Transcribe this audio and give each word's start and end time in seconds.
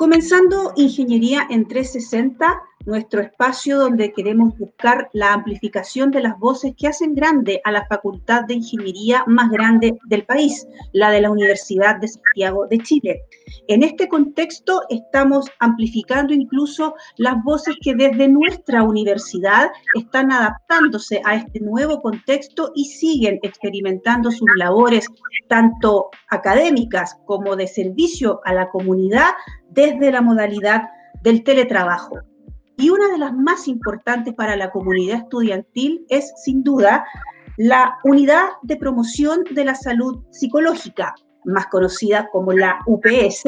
Comenzando 0.00 0.72
Ingeniería 0.76 1.46
en 1.50 1.68
360, 1.68 2.62
nuestro 2.86 3.20
espacio 3.20 3.78
donde 3.78 4.12
queremos 4.12 4.56
buscar 4.58 5.10
la 5.12 5.32
amplificación 5.32 6.10
de 6.10 6.22
las 6.22 6.38
voces 6.38 6.72
que 6.76 6.88
hacen 6.88 7.14
grande 7.14 7.60
a 7.64 7.72
la 7.72 7.86
Facultad 7.86 8.44
de 8.44 8.54
Ingeniería 8.54 9.24
más 9.26 9.50
grande 9.50 9.98
del 10.06 10.24
país, 10.24 10.66
la 10.92 11.10
de 11.10 11.20
la 11.20 11.30
Universidad 11.30 12.00
de 12.00 12.08
Santiago 12.08 12.66
de 12.66 12.78
Chile. 12.78 13.22
En 13.68 13.82
este 13.82 14.08
contexto 14.08 14.82
estamos 14.88 15.46
amplificando 15.58 16.32
incluso 16.32 16.94
las 17.16 17.42
voces 17.44 17.76
que 17.82 17.94
desde 17.94 18.28
nuestra 18.28 18.82
universidad 18.82 19.70
están 19.94 20.32
adaptándose 20.32 21.20
a 21.24 21.36
este 21.36 21.60
nuevo 21.60 22.00
contexto 22.00 22.72
y 22.74 22.86
siguen 22.86 23.38
experimentando 23.42 24.30
sus 24.30 24.48
labores 24.56 25.06
tanto 25.48 26.10
académicas 26.28 27.16
como 27.26 27.56
de 27.56 27.66
servicio 27.66 28.40
a 28.44 28.54
la 28.54 28.70
comunidad 28.70 29.30
desde 29.68 30.10
la 30.10 30.22
modalidad 30.22 30.88
del 31.22 31.44
teletrabajo. 31.44 32.29
Y 32.80 32.88
una 32.88 33.08
de 33.08 33.18
las 33.18 33.34
más 33.34 33.68
importantes 33.68 34.32
para 34.32 34.56
la 34.56 34.70
comunidad 34.70 35.18
estudiantil 35.18 36.06
es, 36.08 36.32
sin 36.42 36.62
duda, 36.64 37.04
la 37.58 37.98
Unidad 38.04 38.48
de 38.62 38.76
Promoción 38.76 39.44
de 39.50 39.66
la 39.66 39.74
Salud 39.74 40.24
Psicológica, 40.30 41.14
más 41.44 41.66
conocida 41.66 42.30
como 42.32 42.52
la 42.52 42.78
UPS, 42.86 43.44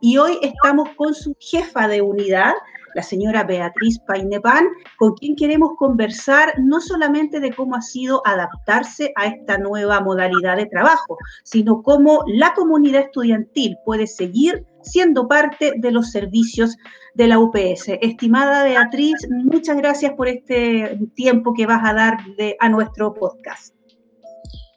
y 0.00 0.18
hoy 0.18 0.38
estamos 0.40 0.90
con 0.90 1.14
su 1.14 1.34
jefa 1.40 1.88
de 1.88 2.00
unidad, 2.00 2.52
la 2.94 3.02
señora 3.02 3.42
Beatriz 3.42 3.98
Painepan, 4.06 4.68
con 4.98 5.14
quien 5.14 5.34
queremos 5.34 5.70
conversar 5.76 6.54
no 6.60 6.80
solamente 6.80 7.40
de 7.40 7.52
cómo 7.52 7.74
ha 7.74 7.82
sido 7.82 8.22
adaptarse 8.24 9.12
a 9.16 9.26
esta 9.26 9.58
nueva 9.58 9.98
modalidad 10.00 10.58
de 10.58 10.66
trabajo, 10.66 11.18
sino 11.42 11.82
cómo 11.82 12.22
la 12.28 12.54
comunidad 12.54 13.02
estudiantil 13.02 13.76
puede 13.84 14.06
seguir 14.06 14.64
siendo 14.86 15.28
parte 15.28 15.74
de 15.76 15.90
los 15.90 16.10
servicios 16.10 16.76
de 17.14 17.26
la 17.26 17.38
UPS. 17.38 17.88
Estimada 18.00 18.64
Beatriz, 18.64 19.26
muchas 19.30 19.76
gracias 19.76 20.12
por 20.14 20.28
este 20.28 20.98
tiempo 21.14 21.54
que 21.54 21.66
vas 21.66 21.82
a 21.84 21.92
dar 21.92 22.18
a 22.60 22.68
nuestro 22.68 23.14
podcast. 23.14 23.74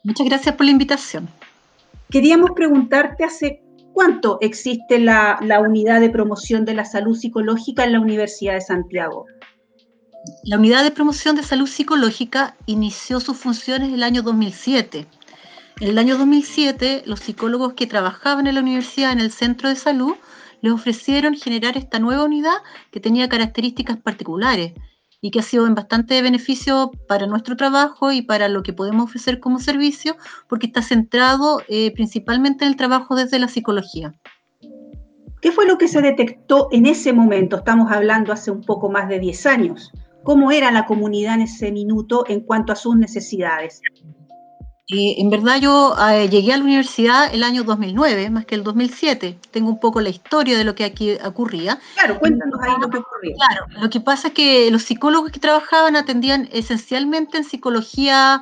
Muchas 0.04 0.28
gracias 0.28 0.56
por 0.56 0.66
la 0.66 0.72
invitación. 0.72 1.28
Queríamos 2.10 2.52
preguntarte 2.56 3.24
hace 3.24 3.62
cuánto 3.94 4.38
existe 4.42 5.00
la, 5.00 5.38
la 5.42 5.60
unidad 5.60 6.00
de 6.02 6.10
promoción 6.10 6.66
de 6.66 6.74
la 6.74 6.86
salud 6.86 7.16
psicológica 7.16 7.84
en 7.84 7.94
la 7.94 8.00
Universidad 8.00 8.54
de 8.54 8.62
Santiago. 8.62 9.26
La 10.44 10.58
unidad 10.58 10.84
de 10.84 10.92
promoción 10.92 11.36
de 11.36 11.44
salud 11.44 11.68
psicológica 11.68 12.56
inició 12.66 13.20
sus 13.20 13.38
funciones 13.38 13.90
en 13.90 13.96
el 13.96 14.04
año 14.04 14.22
2007 14.22 15.08
en 15.80 15.88
el 15.88 15.98
año 15.98 16.18
2007, 16.18 17.04
los 17.06 17.22
psicólogos 17.22 17.74
que 17.74 17.88
trabajaban 17.88 18.48
en 18.48 18.56
la 18.56 18.62
universidad 18.62 19.14
en 19.14 19.20
el 19.20 19.32
centro 19.32 19.70
de 19.70 19.76
salud 19.76 20.14
les 20.62 20.74
ofrecieron 20.74 21.36
generar 21.36 21.78
esta 21.78 22.00
nueva 22.00 22.26
unidad 22.26 22.58
que 22.92 23.00
tenía 23.00 23.30
características 23.30 23.98
particulares 23.98 24.74
y 25.22 25.32
que 25.32 25.40
ha 25.40 25.44
sido 25.44 25.68
en 25.68 25.76
bastante 25.76 26.22
beneficio 26.22 26.92
para 27.08 27.28
nuestro 27.28 27.56
trabajo 27.56 28.12
y 28.12 28.22
para 28.22 28.50
lo 28.50 28.62
que 28.62 28.74
podemos 28.74 29.06
ofrecer 29.06 29.40
como 29.40 29.60
servicio, 29.60 30.18
porque 30.48 30.68
está 30.68 30.82
centrado 30.82 31.62
eh, 31.70 31.94
principalmente 31.94 32.66
en 32.66 32.72
el 32.72 32.78
trabajo 32.78 33.16
desde 33.16 33.40
la 33.40 33.48
psicología. 33.48 34.14
¿Qué 35.42 35.54
fue 35.54 35.66
lo 35.66 35.78
que 35.78 35.88
se 35.88 36.02
detectó 36.02 36.68
en 36.72 36.86
ese 36.86 37.14
momento? 37.14 37.56
Estamos 37.56 37.90
hablando 37.92 38.34
hace 38.34 38.52
un 38.52 38.62
poco 38.62 38.90
más 38.90 39.08
de 39.08 39.20
10 39.20 39.46
años. 39.46 39.92
¿Cómo 40.24 40.52
era 40.52 40.72
la 40.72 40.86
comunidad 40.86 41.36
en 41.36 41.42
ese 41.44 41.72
minuto 41.72 42.26
en 42.28 42.42
cuanto 42.42 42.74
a 42.74 42.76
sus 42.76 42.98
necesidades? 42.98 43.82
En 44.92 45.30
verdad 45.30 45.60
yo 45.62 45.96
eh, 46.12 46.30
llegué 46.30 46.52
a 46.52 46.58
la 46.58 46.64
universidad 46.64 47.34
el 47.34 47.44
año 47.44 47.64
2009, 47.64 48.32
más 48.32 48.46
que 48.46 48.56
el 48.56 48.64
2007. 48.64 49.38
Tengo 49.52 49.70
un 49.70 49.80
poco 49.80 50.02
la 50.02 50.10
historia 50.10 50.58
de 50.58 50.64
lo 50.64 50.74
que 50.74 50.84
aquí 50.84 51.12
ocurría. 51.24 51.80
Claro, 51.94 52.20
cuéntanos 52.20 52.60
ahí 52.62 52.74
lo 52.82 52.90
que 52.90 52.98
ocurría. 52.98 53.36
Claro, 53.36 53.68
lo 53.80 53.90
que 53.92 54.02
pasa 54.02 54.30
es 54.30 54.34
que 54.34 54.72
los 54.72 54.82
psicólogos 54.82 55.32
que 55.32 55.40
trabajaban 55.40 55.96
atendían 55.96 56.50
esencialmente 56.52 57.38
en 57.38 57.44
psicología 57.44 58.42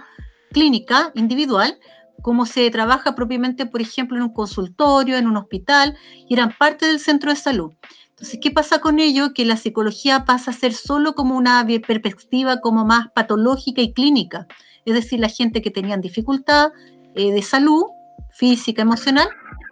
clínica, 0.54 1.12
individual, 1.16 1.78
como 2.22 2.46
se 2.46 2.72
trabaja 2.72 3.14
propiamente, 3.14 3.66
por 3.66 3.82
ejemplo, 3.82 4.16
en 4.16 4.24
un 4.24 4.34
consultorio, 4.34 5.18
en 5.18 5.28
un 5.28 5.36
hospital, 5.36 5.98
y 6.30 6.34
eran 6.34 6.56
parte 6.58 6.86
del 6.86 7.02
centro 7.02 7.30
de 7.30 7.36
salud. 7.36 7.74
Entonces, 8.12 8.40
¿qué 8.42 8.52
pasa 8.52 8.80
con 8.80 9.00
ello? 9.00 9.34
Que 9.34 9.44
la 9.44 9.58
psicología 9.58 10.24
pasa 10.24 10.52
a 10.52 10.54
ser 10.54 10.74
solo 10.74 11.14
como 11.14 11.36
una 11.36 11.68
perspectiva 11.86 12.62
como 12.62 12.86
más 12.86 13.10
patológica 13.14 13.82
y 13.82 13.92
clínica 13.92 14.48
es 14.88 14.94
decir, 14.94 15.20
la 15.20 15.28
gente 15.28 15.62
que 15.62 15.70
tenían 15.70 16.00
dificultad 16.00 16.72
eh, 17.14 17.32
de 17.34 17.42
salud 17.42 17.84
física, 18.32 18.82
emocional, 18.82 19.28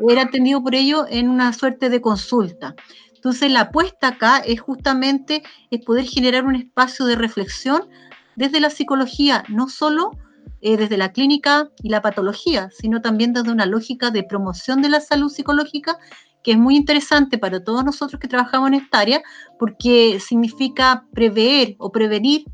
era 0.10 0.24
atendido 0.24 0.62
por 0.62 0.76
ello 0.76 1.06
en 1.10 1.30
una 1.30 1.54
suerte 1.54 1.90
de 1.90 2.02
consulta. 2.02 2.76
Entonces, 3.14 3.50
la 3.50 3.62
apuesta 3.62 4.10
acá 4.10 4.40
es 4.40 4.60
justamente 4.60 5.42
es 5.72 5.86
poder 5.86 6.06
generar 6.06 6.44
un 6.46 6.56
espacio 6.56 7.06
de 7.06 7.16
reflexión 7.16 7.88
desde 8.36 8.60
la 8.60 8.70
psicología, 8.70 9.46
no 9.48 9.70
solo 9.70 10.12
eh, 10.60 10.76
desde 10.76 10.98
la 10.98 11.14
clínica 11.14 11.70
y 11.82 11.90
la 11.90 12.02
patología, 12.02 12.70
sino 12.78 13.02
también 13.02 13.32
desde 13.32 13.52
una 13.52 13.66
lógica 13.66 14.12
de 14.12 14.24
promoción 14.24 14.82
de 14.82 14.90
la 14.90 15.00
salud 15.00 15.30
psicológica 15.30 15.98
que 16.44 16.52
es 16.52 16.58
muy 16.58 16.76
interesante 16.76 17.38
para 17.38 17.64
todos 17.64 17.84
nosotros 17.86 18.20
que 18.20 18.28
trabajamos 18.28 18.68
en 18.68 18.76
esta 18.76 19.00
área, 19.00 19.24
porque 19.58 20.20
significa 20.20 21.06
prever 21.14 21.76
o 21.80 21.92
prevenir 21.92 22.46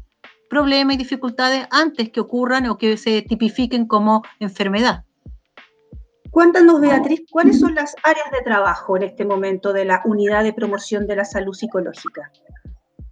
problemas 0.52 0.96
y 0.96 0.98
dificultades 0.98 1.66
antes 1.72 2.10
que 2.10 2.20
ocurran 2.20 2.68
o 2.68 2.78
que 2.78 2.98
se 2.98 3.22
tipifiquen 3.22 3.88
como 3.88 4.22
enfermedad. 4.42 5.06
Cuéntanos, 6.30 6.82
Beatriz, 6.82 7.22
¿cuáles 7.32 7.62
son 7.62 7.74
las 7.74 7.96
áreas 8.04 8.30
de 8.32 8.42
trabajo 8.42 8.98
en 8.98 9.04
este 9.04 9.24
momento 9.24 9.72
de 9.72 9.86
la 9.86 10.02
Unidad 10.04 10.44
de 10.44 10.52
Promoción 10.52 11.08
de 11.08 11.16
la 11.16 11.24
Salud 11.24 11.54
Psicológica? 11.54 12.30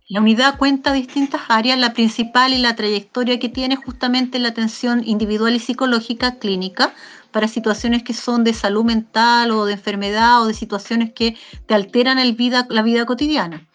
La 0.09 0.19
unidad 0.19 0.57
cuenta 0.57 0.91
distintas 0.91 1.41
áreas, 1.47 1.79
la 1.79 1.93
principal 1.93 2.51
y 2.51 2.57
la 2.57 2.75
trayectoria 2.75 3.39
que 3.39 3.47
tiene 3.47 3.77
justamente 3.77 4.37
la 4.39 4.49
atención 4.49 5.03
individual 5.05 5.55
y 5.55 5.59
psicológica 5.59 6.39
clínica 6.39 6.93
para 7.31 7.47
situaciones 7.47 8.03
que 8.03 8.13
son 8.13 8.43
de 8.43 8.53
salud 8.53 8.83
mental 8.83 9.51
o 9.51 9.65
de 9.65 9.73
enfermedad 9.73 10.41
o 10.41 10.47
de 10.47 10.53
situaciones 10.53 11.13
que 11.13 11.37
te 11.67 11.73
alteran 11.73 12.19
el 12.19 12.33
vida, 12.33 12.65
la 12.69 12.81
vida 12.81 13.05
cotidiana 13.05 13.65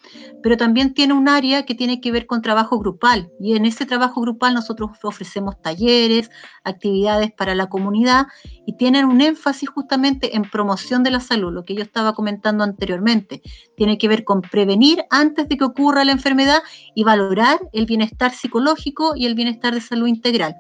pero 0.45 0.59
también 0.59 0.93
tiene 0.93 1.15
un 1.15 1.27
área 1.27 1.65
que 1.65 1.75
tiene 1.75 2.03
que 2.03 2.13
ver 2.13 2.27
con 2.27 2.43
trabajo 2.43 2.79
grupal 2.79 3.31
y 3.41 3.57
en 3.57 3.65
ese 3.65 3.87
trabajo 3.87 4.21
grupal 4.21 4.53
nosotros 4.53 4.91
ofrecemos 5.03 5.59
talleres, 5.63 6.31
actividades 6.65 7.33
para 7.33 7.55
la 7.55 7.69
comunidad 7.71 8.27
y 8.67 8.77
tienen 8.77 9.07
un 9.07 9.23
énfasis 9.23 9.71
justamente 9.71 10.37
en 10.37 10.43
promoción 10.43 11.03
de 11.03 11.13
la 11.13 11.21
salud, 11.21 11.51
lo 11.51 11.65
que 11.65 11.75
yo 11.75 11.83
estaba 11.83 12.13
comentando 12.13 12.63
anteriormente. 12.63 13.41
Tiene 13.75 13.97
que 13.97 14.07
ver 14.07 14.25
con 14.25 14.43
prevenir 14.43 15.07
antes 15.09 15.49
de 15.49 15.57
que 15.57 15.65
ocurra 15.65 16.05
la 16.05 16.13
enfermedad 16.13 16.59
y 16.95 17.05
valorar 17.05 17.59
el 17.73 17.87
bienestar 17.87 18.35
psicológico 18.35 19.15
y 19.17 19.25
el 19.25 19.35
bienestar 19.35 19.73
de 19.73 19.81
salud 19.81 20.09
integral. 20.09 20.57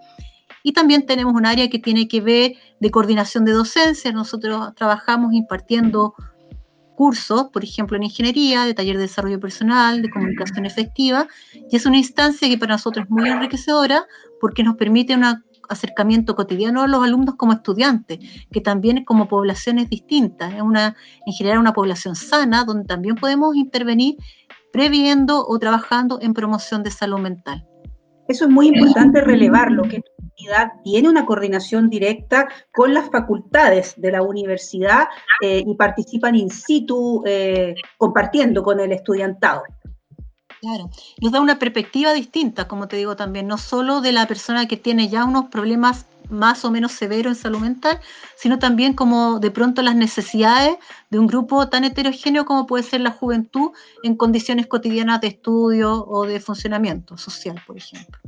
Y 0.63 0.73
también 0.73 1.05
tenemos 1.05 1.35
un 1.35 1.45
área 1.45 1.69
que 1.69 1.79
tiene 1.79 2.09
que 2.09 2.23
ver 2.23 2.55
de 2.81 2.91
coordinación 2.91 3.45
de 3.45 3.53
docencia. 3.53 4.13
Nosotros 4.13 4.75
trabajamos 4.75 5.35
impartiendo 5.35 6.15
cursos, 6.95 7.49
por 7.53 7.65
ejemplo, 7.65 7.97
en 7.97 8.05
ingeniería, 8.05 8.65
de 8.65 8.75
taller 8.75 8.97
de 8.97 9.03
desarrollo 9.03 9.41
personal, 9.41 10.03
de 10.03 10.11
comunicación 10.11 10.67
efectiva, 10.67 11.27
y 11.71 11.77
es 11.77 11.87
una 11.87 11.99
instancia 11.99 12.49
que 12.49 12.59
para 12.59 12.75
nosotros 12.75 13.05
es 13.05 13.11
muy 13.11 13.29
enriquecedora 13.29 14.07
porque 14.41 14.63
nos 14.63 14.77
permite 14.77 15.15
un 15.15 15.25
acercamiento 15.69 16.35
cotidiano 16.35 16.83
a 16.83 16.87
los 16.87 17.03
alumnos 17.03 17.37
como 17.37 17.53
estudiantes, 17.53 18.19
que 18.51 18.61
también 18.61 19.05
como 19.05 19.29
poblaciones 19.29 19.89
distintas, 19.91 20.55
es 20.55 20.63
una, 20.63 20.97
en 21.27 21.33
general 21.33 21.59
una 21.59 21.73
población 21.73 22.15
sana, 22.15 22.65
donde 22.65 22.85
también 22.85 23.17
podemos 23.17 23.57
intervenir 23.57 24.17
previendo 24.73 25.47
o 25.47 25.59
trabajando 25.59 26.19
en 26.21 26.35
promoción 26.35 26.83
de 26.83 26.91
salud 26.91 27.21
mental. 27.21 27.67
Eso 28.29 28.47
es 28.47 28.51
muy 28.51 28.69
importante 28.69 29.21
relevarlo, 29.21 29.83
que 29.83 30.03
tiene 30.83 31.09
una 31.09 31.27
coordinación 31.27 31.91
directa 31.91 32.49
con 32.73 32.95
las 32.95 33.11
facultades 33.11 33.95
de 33.97 34.13
la 34.13 34.23
universidad 34.23 35.07
eh, 35.41 35.63
y 35.67 35.75
participan 35.75 36.35
in 36.35 36.51
situ 36.51 37.23
eh, 37.27 37.75
compartiendo 37.99 38.63
con 38.63 38.81
el 38.81 38.93
estudiantado. 38.93 39.63
Claro, 40.61 40.89
nos 41.21 41.33
da 41.33 41.41
una 41.41 41.59
perspectiva 41.59 42.15
distinta, 42.15 42.67
como 42.67 42.89
te 42.89 42.97
digo 42.97 43.17
también, 43.17 43.47
no 43.47 43.59
solo 43.59 44.01
de 44.01 44.13
la 44.13 44.27
persona 44.27 44.67
que 44.67 44.79
tiene 44.79 45.09
ya 45.09 45.25
unos 45.25 45.47
problemas 45.47 46.07
más 46.31 46.65
o 46.65 46.71
menos 46.71 46.93
severo 46.93 47.29
en 47.29 47.37
salud 47.37 47.59
mental, 47.59 48.01
sino 48.37 48.59
también 48.59 48.95
como 48.95 49.41
de 49.41 49.51
pronto 49.51 49.83
las 49.83 49.95
necesidades 49.95 50.77
de 51.11 51.19
un 51.19 51.27
grupo 51.27 51.69
tan 51.69 51.85
heterogéneo 51.85 52.47
como 52.47 52.67
puede 52.67 52.83
ser 52.83 53.03
la 53.03 53.11
juventud 53.11 53.73
en 54.03 54.17
condiciones 54.17 54.67
cotidianas 54.67 55.21
de 55.21 55.29
estudio 55.29 56.07
o 56.07 56.27
de 56.27 56.41
funcionamiento 56.41 57.19
social, 57.19 57.61
por 57.67 57.77
ejemplo. 57.77 58.19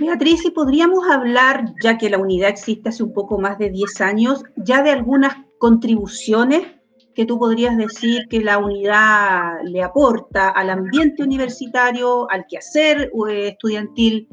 Beatriz, 0.00 0.46
¿y 0.46 0.50
podríamos 0.50 1.06
hablar, 1.10 1.74
ya 1.82 1.98
que 1.98 2.08
la 2.08 2.16
unidad 2.16 2.48
existe 2.48 2.88
hace 2.88 3.02
un 3.02 3.12
poco 3.12 3.38
más 3.38 3.58
de 3.58 3.68
10 3.68 4.00
años, 4.00 4.42
ya 4.56 4.82
de 4.82 4.90
algunas 4.90 5.36
contribuciones 5.58 6.66
que 7.14 7.26
tú 7.26 7.38
podrías 7.38 7.76
decir 7.76 8.26
que 8.30 8.40
la 8.40 8.56
unidad 8.56 9.62
le 9.62 9.82
aporta 9.82 10.48
al 10.48 10.70
ambiente 10.70 11.22
universitario, 11.22 12.30
al 12.30 12.46
quehacer 12.48 13.12
eh, 13.28 13.48
estudiantil? 13.48 14.26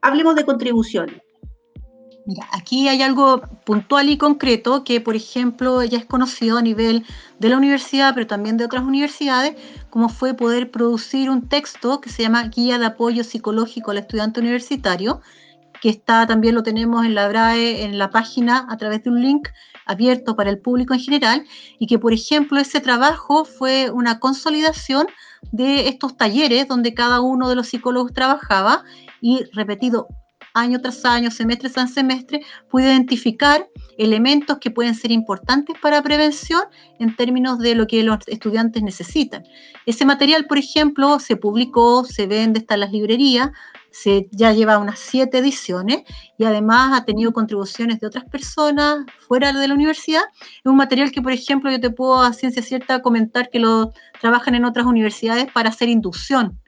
Hablemos 0.00 0.34
de 0.34 0.46
contribuciones. 0.46 1.20
Mira, 2.24 2.46
aquí 2.52 2.88
hay 2.88 3.02
algo 3.02 3.42
puntual 3.66 4.08
y 4.08 4.16
concreto 4.16 4.82
que, 4.82 5.00
por 5.00 5.14
ejemplo, 5.14 5.82
ya 5.82 5.98
es 5.98 6.06
conocido 6.06 6.56
a 6.56 6.62
nivel 6.62 7.04
de 7.38 7.48
la 7.50 7.58
universidad, 7.58 8.14
pero 8.14 8.26
también 8.26 8.56
de 8.56 8.64
otras 8.64 8.84
universidades, 8.84 9.56
como 9.92 10.08
fue 10.08 10.32
poder 10.32 10.70
producir 10.70 11.28
un 11.28 11.50
texto 11.50 12.00
que 12.00 12.08
se 12.08 12.22
llama 12.22 12.44
Guía 12.44 12.78
de 12.78 12.86
Apoyo 12.86 13.24
Psicológico 13.24 13.90
al 13.90 13.98
Estudiante 13.98 14.40
Universitario, 14.40 15.20
que 15.82 15.90
está 15.90 16.26
también 16.26 16.54
lo 16.54 16.62
tenemos 16.62 17.04
en 17.04 17.14
la 17.14 17.28
BRAE, 17.28 17.84
en 17.84 17.98
la 17.98 18.08
página, 18.08 18.66
a 18.70 18.78
través 18.78 19.04
de 19.04 19.10
un 19.10 19.20
link 19.20 19.50
abierto 19.84 20.34
para 20.34 20.48
el 20.48 20.58
público 20.60 20.94
en 20.94 21.00
general, 21.00 21.44
y 21.78 21.86
que, 21.88 21.98
por 21.98 22.14
ejemplo, 22.14 22.58
ese 22.58 22.80
trabajo 22.80 23.44
fue 23.44 23.90
una 23.90 24.18
consolidación 24.18 25.08
de 25.50 25.88
estos 25.88 26.16
talleres 26.16 26.68
donde 26.68 26.94
cada 26.94 27.20
uno 27.20 27.50
de 27.50 27.56
los 27.56 27.68
psicólogos 27.68 28.14
trabajaba 28.14 28.84
y 29.20 29.44
repetido 29.52 30.08
año 30.54 30.80
tras 30.80 31.04
año, 31.04 31.30
semestre 31.30 31.70
tras 31.70 31.92
semestre, 31.92 32.42
puede 32.70 32.88
identificar 32.88 33.68
elementos 33.98 34.58
que 34.58 34.70
pueden 34.70 34.94
ser 34.94 35.10
importantes 35.10 35.76
para 35.80 36.02
prevención 36.02 36.62
en 36.98 37.14
términos 37.16 37.58
de 37.58 37.74
lo 37.74 37.86
que 37.86 38.02
los 38.02 38.18
estudiantes 38.26 38.82
necesitan. 38.82 39.44
Ese 39.86 40.04
material, 40.04 40.46
por 40.46 40.58
ejemplo, 40.58 41.18
se 41.18 41.36
publicó, 41.36 42.04
se 42.04 42.26
vende, 42.26 42.60
está 42.60 42.74
en 42.74 42.80
las 42.80 42.92
librerías, 42.92 43.50
se, 43.90 44.28
ya 44.30 44.52
lleva 44.52 44.78
unas 44.78 44.98
siete 44.98 45.38
ediciones 45.38 46.02
y 46.38 46.44
además 46.44 46.98
ha 46.98 47.04
tenido 47.04 47.32
contribuciones 47.32 48.00
de 48.00 48.06
otras 48.06 48.24
personas 48.24 49.04
fuera 49.28 49.52
de 49.52 49.68
la 49.68 49.74
universidad. 49.74 50.22
Es 50.40 50.66
un 50.66 50.76
material 50.76 51.12
que, 51.12 51.22
por 51.22 51.32
ejemplo, 51.32 51.70
yo 51.70 51.80
te 51.80 51.90
puedo 51.90 52.22
a 52.22 52.32
ciencia 52.32 52.62
cierta 52.62 53.02
comentar 53.02 53.50
que 53.50 53.58
lo 53.58 53.92
trabajan 54.20 54.54
en 54.54 54.64
otras 54.64 54.86
universidades 54.86 55.46
para 55.52 55.68
hacer 55.68 55.88
inducción, 55.88 56.58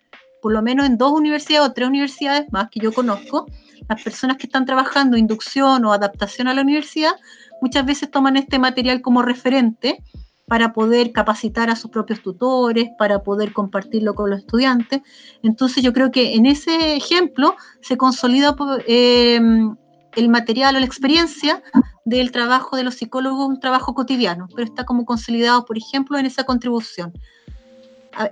por 0.43 0.53
lo 0.53 0.63
menos 0.63 0.87
en 0.87 0.99
dos 0.99 1.13
universidades 1.13 1.71
o 1.71 1.73
tres 1.73 1.89
universidades 1.89 2.47
más 2.53 2.69
que 2.71 2.81
yo 2.81 2.93
conozco, 2.93 3.47
las 3.89 4.03
personas 4.03 4.37
que 4.37 4.47
están 4.47 4.65
trabajando 4.65 5.17
inducción 5.17 5.85
o 5.85 5.93
adaptación 5.93 6.49
a 6.49 6.55
la 6.55 6.63
universidad 6.63 7.13
muchas 7.61 7.85
veces 7.87 8.11
toman 8.11 8.37
este 8.37 8.59
material 8.59 9.01
como 9.01 9.23
referente 9.23 10.03
para 10.47 10.73
poder 10.73 11.13
capacitar 11.13 11.71
a 11.71 11.77
sus 11.77 11.91
propios 11.91 12.21
tutores, 12.23 12.91
para 12.99 13.23
poder 13.23 13.53
compartirlo 13.53 14.15
con 14.15 14.31
los 14.31 14.41
estudiantes. 14.41 15.01
Entonces 15.43 15.83
yo 15.83 15.93
creo 15.93 16.11
que 16.11 16.35
en 16.35 16.47
ese 16.47 16.97
ejemplo 16.97 17.57
se 17.81 17.97
consolida 17.97 18.55
em, 18.87 19.75
el 20.17 20.29
material 20.29 20.77
o 20.77 20.81
la 20.81 20.87
experiencia 20.87 21.63
del 22.05 22.31
trabajo 22.31 22.77
de 22.77 22.85
los 22.85 22.97
psicólogos, 22.97 23.49
un 23.49 23.61
trabajo 23.61 23.95
cotidiano, 23.95 24.49
pero 24.55 24.67
está 24.67 24.85
como 24.85 25.07
consolidado, 25.07 25.65
por 25.65 25.79
ejemplo, 25.79 26.19
en 26.19 26.27
esa 26.27 26.45
contribución. 26.45 27.13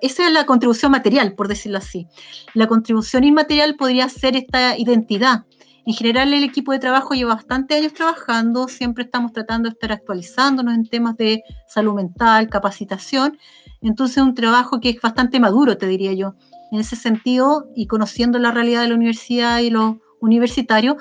Esa 0.00 0.26
es 0.26 0.32
la 0.32 0.46
contribución 0.46 0.92
material, 0.92 1.34
por 1.34 1.48
decirlo 1.48 1.78
así. 1.78 2.06
La 2.54 2.66
contribución 2.66 3.24
inmaterial 3.24 3.76
podría 3.76 4.08
ser 4.08 4.36
esta 4.36 4.76
identidad. 4.78 5.44
En 5.84 5.94
general, 5.94 6.32
el 6.32 6.44
equipo 6.44 6.70
de 6.72 6.78
trabajo 6.78 7.14
lleva 7.14 7.34
bastante 7.34 7.74
años 7.74 7.92
trabajando, 7.92 8.68
siempre 8.68 9.04
estamos 9.04 9.32
tratando 9.32 9.68
de 9.68 9.72
estar 9.72 9.90
actualizándonos 9.90 10.74
en 10.74 10.86
temas 10.86 11.16
de 11.16 11.42
salud 11.66 11.94
mental, 11.94 12.48
capacitación. 12.48 13.38
Entonces, 13.80 14.18
un 14.18 14.34
trabajo 14.34 14.80
que 14.80 14.90
es 14.90 15.00
bastante 15.00 15.40
maduro, 15.40 15.76
te 15.76 15.88
diría 15.88 16.12
yo. 16.12 16.34
En 16.70 16.78
ese 16.78 16.94
sentido, 16.94 17.66
y 17.74 17.86
conociendo 17.86 18.38
la 18.38 18.52
realidad 18.52 18.82
de 18.82 18.88
la 18.88 18.94
universidad 18.94 19.58
y 19.58 19.70
los 19.70 19.96
universitarios, 20.20 20.96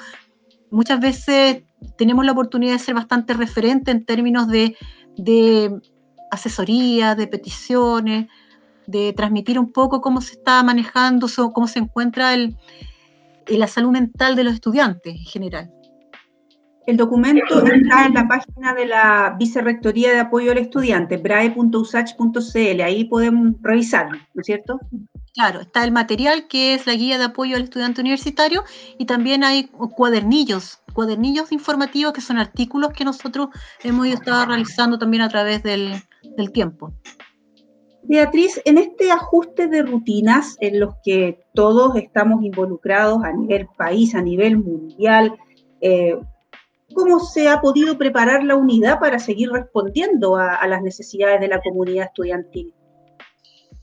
muchas 0.71 0.99
veces 0.99 1.63
tenemos 1.97 2.25
la 2.25 2.31
oportunidad 2.31 2.73
de 2.73 2.79
ser 2.79 2.95
bastante 2.95 3.33
referente 3.33 3.91
en 3.91 4.03
términos 4.03 4.47
de, 4.47 4.75
de 5.15 5.79
asesoría, 6.31 7.13
de 7.13 7.27
peticiones, 7.27 8.27
de 8.91 9.13
transmitir 9.13 9.57
un 9.57 9.71
poco 9.71 10.01
cómo 10.01 10.21
se 10.21 10.33
está 10.33 10.61
manejando, 10.63 11.27
cómo 11.53 11.67
se 11.67 11.79
encuentra 11.79 12.33
el, 12.33 12.55
la 13.47 13.67
salud 13.67 13.91
mental 13.91 14.35
de 14.35 14.43
los 14.43 14.53
estudiantes 14.53 15.15
en 15.15 15.25
general. 15.25 15.71
El 16.87 16.97
documento 16.97 17.63
está 17.63 18.05
en 18.05 18.13
la 18.15 18.27
página 18.27 18.73
de 18.73 18.87
la 18.87 19.35
Vicerrectoría 19.37 20.11
de 20.13 20.19
Apoyo 20.19 20.51
al 20.51 20.57
Estudiante, 20.57 21.17
brae.usach.cl, 21.17 22.81
ahí 22.81 23.05
podemos 23.05 23.53
revisarlo, 23.61 24.17
¿no 24.33 24.41
es 24.41 24.45
cierto? 24.45 24.79
Claro, 25.33 25.61
está 25.61 25.85
el 25.85 25.91
material 25.91 26.47
que 26.47 26.73
es 26.73 26.85
la 26.87 26.93
guía 26.93 27.17
de 27.17 27.23
apoyo 27.23 27.55
al 27.55 27.63
estudiante 27.63 28.01
universitario 28.01 28.63
y 28.97 29.05
también 29.05 29.45
hay 29.45 29.67
cuadernillos, 29.67 30.79
cuadernillos 30.91 31.53
informativos 31.53 32.11
que 32.11 32.19
son 32.19 32.37
artículos 32.37 32.91
que 32.91 33.05
nosotros 33.05 33.47
hemos 33.81 34.07
estado 34.07 34.45
realizando 34.45 34.99
también 34.99 35.23
a 35.23 35.29
través 35.29 35.63
del, 35.63 36.03
del 36.35 36.51
tiempo. 36.51 36.93
Beatriz, 38.03 38.59
en 38.65 38.77
este 38.77 39.11
ajuste 39.11 39.67
de 39.67 39.83
rutinas 39.83 40.57
en 40.59 40.79
los 40.79 40.95
que 41.03 41.43
todos 41.53 41.95
estamos 41.95 42.43
involucrados 42.43 43.23
a 43.23 43.31
nivel 43.31 43.67
país, 43.77 44.15
a 44.15 44.21
nivel 44.21 44.57
mundial, 44.57 45.37
eh, 45.81 46.19
¿cómo 46.93 47.19
se 47.19 47.47
ha 47.47 47.61
podido 47.61 47.97
preparar 47.97 48.43
la 48.43 48.55
unidad 48.55 48.99
para 48.99 49.19
seguir 49.19 49.51
respondiendo 49.51 50.35
a, 50.35 50.65
las 50.67 50.81
necesidades 50.81 51.39
de 51.39 51.47
la 51.47 51.61
comunidad 51.61 52.07
estudiantil? 52.07 52.73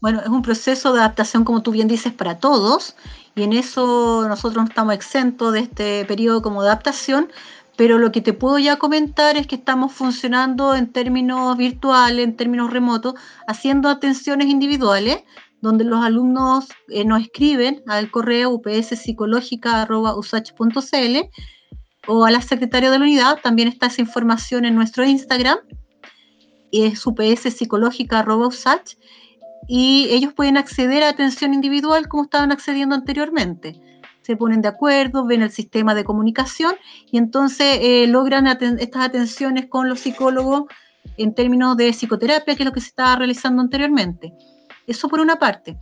Bueno, 0.01 0.21
es 0.21 0.29
un 0.29 0.43
proceso 0.43 0.93
de 0.93 1.01
adaptación, 1.01 1.45
como 1.45 1.63
tú 1.63 1.73
bien 1.73 1.89
dices, 1.89 2.13
para 2.13 2.39
todos, 2.39 2.95
y 3.35 3.43
en 3.43 3.53
eso 3.53 4.27
nosotros 4.29 4.63
no 4.63 4.69
estamos 4.69 4.95
exentos 4.95 5.53
de 5.53 5.61
este 5.61 6.05
periodo 6.05 6.43
como 6.43 6.63
de 6.63 6.69
adaptación, 6.69 7.33
pero 7.79 7.99
lo 7.99 8.11
que 8.11 8.21
te 8.21 8.33
puedo 8.33 8.59
ya 8.59 8.77
comentar 8.77 9.37
es 9.37 9.47
que 9.47 9.55
estamos 9.55 9.93
funcionando 9.93 10.75
en 10.75 10.93
términos 10.93 11.57
virtuales, 11.57 12.25
en 12.25 12.37
términos 12.37 12.73
remotos, 12.73 13.15
haciendo 13.47 13.89
atenciones 13.89 14.49
individuales, 14.49 15.19
donde 15.61 15.85
los 15.85 16.05
alumnos 16.05 16.67
eh, 16.89 17.05
nos 17.05 17.23
escriben 17.23 17.85
al 17.87 18.11
correo 18.11 18.51
upspsicológica.usach.cl 18.51 21.17
o 22.09 22.25
a 22.25 22.33
la 22.33 22.43
secretaria 22.43 22.91
de 22.91 22.99
la 22.99 23.05
unidad. 23.05 23.39
También 23.45 23.69
está 23.69 23.87
esa 23.87 24.01
información 24.01 24.65
en 24.65 24.75
nuestro 24.75 25.05
Instagram, 25.05 25.59
y 26.73 26.83
es 26.83 27.07
upspsicológica.usach, 27.07 28.97
y 29.69 30.09
ellos 30.11 30.33
pueden 30.33 30.57
acceder 30.57 31.05
a 31.05 31.11
atención 31.11 31.55
individual 31.55 32.09
como 32.09 32.25
estaban 32.25 32.51
accediendo 32.51 32.97
anteriormente 32.97 33.81
se 34.29 34.37
ponen 34.37 34.61
de 34.61 34.69
acuerdo, 34.69 35.25
ven 35.25 35.41
el 35.41 35.51
sistema 35.51 35.95
de 35.95 36.05
comunicación 36.05 36.75
y 37.11 37.17
entonces 37.17 37.79
eh, 37.81 38.07
logran 38.09 38.47
estas 38.47 39.03
atenciones 39.03 39.69
con 39.71 39.89
los 39.89 40.01
psicólogos 40.01 40.65
en 41.17 41.35
términos 41.35 41.79
de 41.79 41.95
psicoterapia, 41.95 42.55
que 42.55 42.63
es 42.63 42.67
lo 42.67 42.75
que 42.75 42.83
se 42.83 42.89
estaba 42.89 43.17
realizando 43.17 43.63
anteriormente. 43.63 44.35
Eso 44.87 45.09
por 45.09 45.21
una 45.21 45.37
parte. 45.37 45.79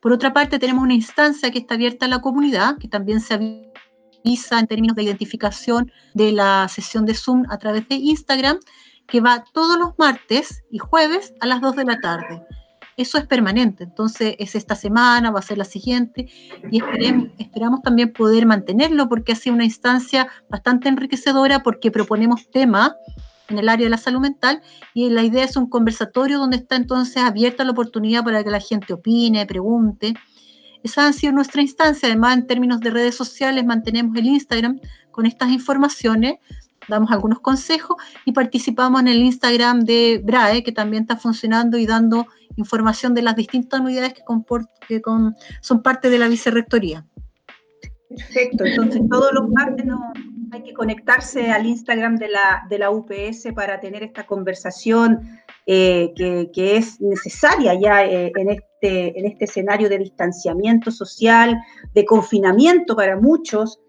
Por 0.00 0.12
otra 0.12 0.32
parte, 0.32 0.58
tenemos 0.58 0.82
una 0.82 0.94
instancia 0.94 1.50
que 1.50 1.58
está 1.58 1.74
abierta 1.74 2.06
a 2.06 2.08
la 2.08 2.22
comunidad, 2.22 2.78
que 2.78 2.88
también 2.88 3.20
se 3.20 3.34
avisa 3.34 4.58
en 4.58 4.66
términos 4.66 4.96
de 4.96 5.02
identificación 5.02 5.92
de 6.14 6.32
la 6.32 6.68
sesión 6.70 7.04
de 7.04 7.12
Zoom 7.12 7.44
a 7.50 7.58
través 7.58 7.86
de 7.86 7.96
Instagram, 7.96 8.60
que 9.08 9.20
va 9.20 9.44
todos 9.52 9.78
los 9.78 9.90
martes 9.98 10.62
y 10.70 10.78
jueves 10.78 11.34
a 11.40 11.46
las 11.46 11.60
2 11.60 11.76
de 11.76 11.84
la 11.84 12.00
tarde 12.00 12.46
eso 13.00 13.16
es 13.18 13.26
permanente, 13.26 13.84
entonces 13.84 14.36
es 14.38 14.54
esta 14.54 14.74
semana, 14.74 15.30
va 15.30 15.38
a 15.38 15.42
ser 15.42 15.56
la 15.58 15.64
siguiente, 15.64 16.28
y 16.70 16.82
esperamos 17.38 17.82
también 17.82 18.12
poder 18.12 18.44
mantenerlo 18.46 19.08
porque 19.08 19.32
ha 19.32 19.36
sido 19.36 19.54
una 19.54 19.64
instancia 19.64 20.28
bastante 20.48 20.88
enriquecedora 20.88 21.62
porque 21.62 21.90
proponemos 21.90 22.50
temas 22.50 22.92
en 23.48 23.58
el 23.58 23.68
área 23.68 23.86
de 23.86 23.90
la 23.90 23.96
salud 23.96 24.20
mental 24.20 24.62
y 24.94 25.08
la 25.08 25.22
idea 25.22 25.44
es 25.44 25.56
un 25.56 25.68
conversatorio 25.68 26.38
donde 26.38 26.58
está 26.58 26.76
entonces 26.76 27.22
abierta 27.22 27.64
la 27.64 27.72
oportunidad 27.72 28.22
para 28.22 28.44
que 28.44 28.50
la 28.50 28.60
gente 28.60 28.92
opine, 28.92 29.46
pregunte. 29.46 30.14
Esa 30.82 31.08
ha 31.08 31.12
sido 31.12 31.32
nuestra 31.32 31.62
instancia, 31.62 32.08
además 32.08 32.36
en 32.36 32.46
términos 32.46 32.80
de 32.80 32.90
redes 32.90 33.14
sociales 33.14 33.64
mantenemos 33.64 34.16
el 34.16 34.26
Instagram 34.26 34.78
con 35.10 35.26
estas 35.26 35.50
informaciones 35.50 36.36
damos 36.88 37.10
algunos 37.10 37.40
consejos 37.40 37.96
y 38.24 38.32
participamos 38.32 39.00
en 39.00 39.08
el 39.08 39.22
Instagram 39.22 39.80
de 39.80 40.20
BRAE, 40.24 40.62
que 40.62 40.72
también 40.72 41.02
está 41.02 41.16
funcionando 41.16 41.78
y 41.78 41.86
dando 41.86 42.26
información 42.56 43.14
de 43.14 43.22
las 43.22 43.36
distintas 43.36 43.80
unidades 43.80 44.14
que, 44.14 44.22
que 44.88 45.02
son 45.60 45.82
parte 45.82 46.10
de 46.10 46.18
la 46.18 46.28
vicerrectoría. 46.28 47.06
Perfecto, 48.08 48.64
entonces 48.64 49.02
todos 49.08 49.32
los 49.32 49.48
martes 49.50 49.86
hay 50.52 50.62
que 50.62 50.74
conectarse 50.74 51.52
al 51.52 51.66
Instagram 51.66 52.16
de 52.16 52.28
la, 52.28 52.66
de 52.68 52.78
la 52.78 52.90
UPS 52.90 53.52
para 53.54 53.78
tener 53.78 54.02
esta 54.02 54.26
conversación 54.26 55.40
eh, 55.66 56.12
que, 56.16 56.76
es 56.76 57.00
necesaria 57.00 57.74
ya 57.74 58.04
eh, 58.04 58.32
en, 58.34 58.50
este, 58.50 59.18
en 59.18 59.26
este 59.26 59.44
escenario 59.44 59.88
de 59.88 59.98
distanciamiento 59.98 60.90
social, 60.90 61.56
de 61.94 62.04
confinamiento 62.04 62.96
para 62.96 63.16
muchos, 63.16 63.80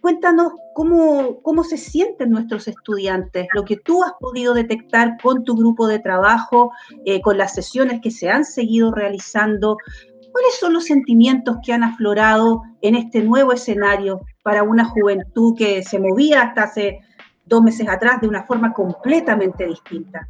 cuéntanos 0.00 0.52
cómo, 0.74 1.40
cómo 1.42 1.64
se 1.64 1.76
sienten 1.76 2.30
nuestros 2.30 2.68
estudiantes, 2.68 3.48
lo 3.54 3.64
que 3.64 3.76
tú 3.76 4.04
has 4.04 4.12
podido 4.20 4.54
detectar 4.54 5.16
con 5.22 5.44
tu 5.44 5.56
grupo 5.56 5.86
de 5.88 5.98
trabajo, 5.98 6.70
eh, 7.04 7.20
con 7.20 7.38
las 7.38 7.54
sesiones 7.54 8.00
que 8.00 8.10
se 8.10 8.30
han 8.30 8.44
seguido 8.44 8.92
realizando. 8.92 9.76
¿Cuáles 10.30 10.54
son 10.58 10.72
los 10.72 10.84
sentimientos 10.84 11.56
que 11.64 11.72
han 11.72 11.84
aflorado 11.84 12.62
en 12.80 12.96
este 12.96 13.22
nuevo 13.22 13.52
escenario 13.52 14.20
para 14.42 14.62
una 14.62 14.84
juventud 14.84 15.56
que 15.56 15.82
se 15.82 15.98
movía 15.98 16.42
hasta 16.42 16.64
hace 16.64 17.00
dos 17.46 17.62
meses 17.62 17.88
atrás 17.88 18.20
de 18.20 18.28
una 18.28 18.44
forma 18.44 18.72
completamente 18.72 19.66
distinta? 19.66 20.28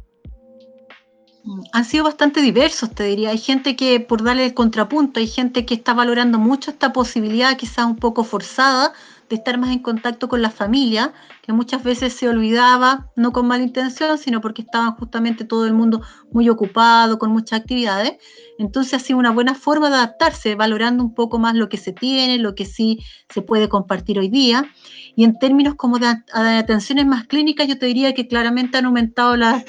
Han 1.71 1.85
sido 1.85 2.03
bastante 2.03 2.41
diversos, 2.41 2.91
te 2.91 3.03
diría. 3.03 3.29
Hay 3.29 3.37
gente 3.37 3.75
que, 3.75 3.99
por 3.99 4.23
darle 4.23 4.45
el 4.45 4.53
contrapunto, 4.53 5.19
hay 5.19 5.27
gente 5.27 5.65
que 5.65 5.75
está 5.75 5.93
valorando 5.93 6.39
mucho 6.39 6.71
esta 6.71 6.93
posibilidad, 6.93 7.55
quizás 7.57 7.85
un 7.85 7.97
poco 7.97 8.23
forzada, 8.23 8.93
de 9.29 9.37
estar 9.37 9.57
más 9.57 9.71
en 9.71 9.79
contacto 9.79 10.27
con 10.27 10.41
la 10.41 10.51
familia, 10.51 11.13
que 11.41 11.51
muchas 11.51 11.83
veces 11.83 12.13
se 12.13 12.29
olvidaba, 12.29 13.09
no 13.15 13.31
con 13.31 13.47
mala 13.47 13.63
intención, 13.63 14.19
sino 14.19 14.39
porque 14.39 14.61
estaban 14.61 14.95
justamente 14.95 15.45
todo 15.45 15.65
el 15.65 15.73
mundo 15.73 16.01
muy 16.31 16.47
ocupado, 16.49 17.17
con 17.17 17.31
muchas 17.31 17.61
actividades. 17.61 18.17
Entonces 18.59 18.93
ha 18.93 18.99
sido 18.99 19.17
una 19.17 19.31
buena 19.31 19.55
forma 19.55 19.89
de 19.89 19.95
adaptarse, 19.95 20.53
valorando 20.55 21.03
un 21.03 21.15
poco 21.15 21.39
más 21.39 21.55
lo 21.55 21.69
que 21.69 21.77
se 21.77 21.91
tiene, 21.91 22.37
lo 22.37 22.53
que 22.53 22.65
sí 22.65 22.99
se 23.29 23.41
puede 23.41 23.67
compartir 23.67 24.19
hoy 24.19 24.29
día. 24.29 24.69
Y 25.15 25.23
en 25.23 25.39
términos 25.39 25.73
como 25.75 25.97
de, 25.97 26.07
atenciones 26.33 27.07
más 27.07 27.25
clínicas, 27.25 27.67
yo 27.67 27.79
te 27.79 27.87
diría 27.87 28.13
que 28.13 28.27
claramente 28.27 28.77
han 28.77 28.85
aumentado 28.85 29.35
la, 29.37 29.63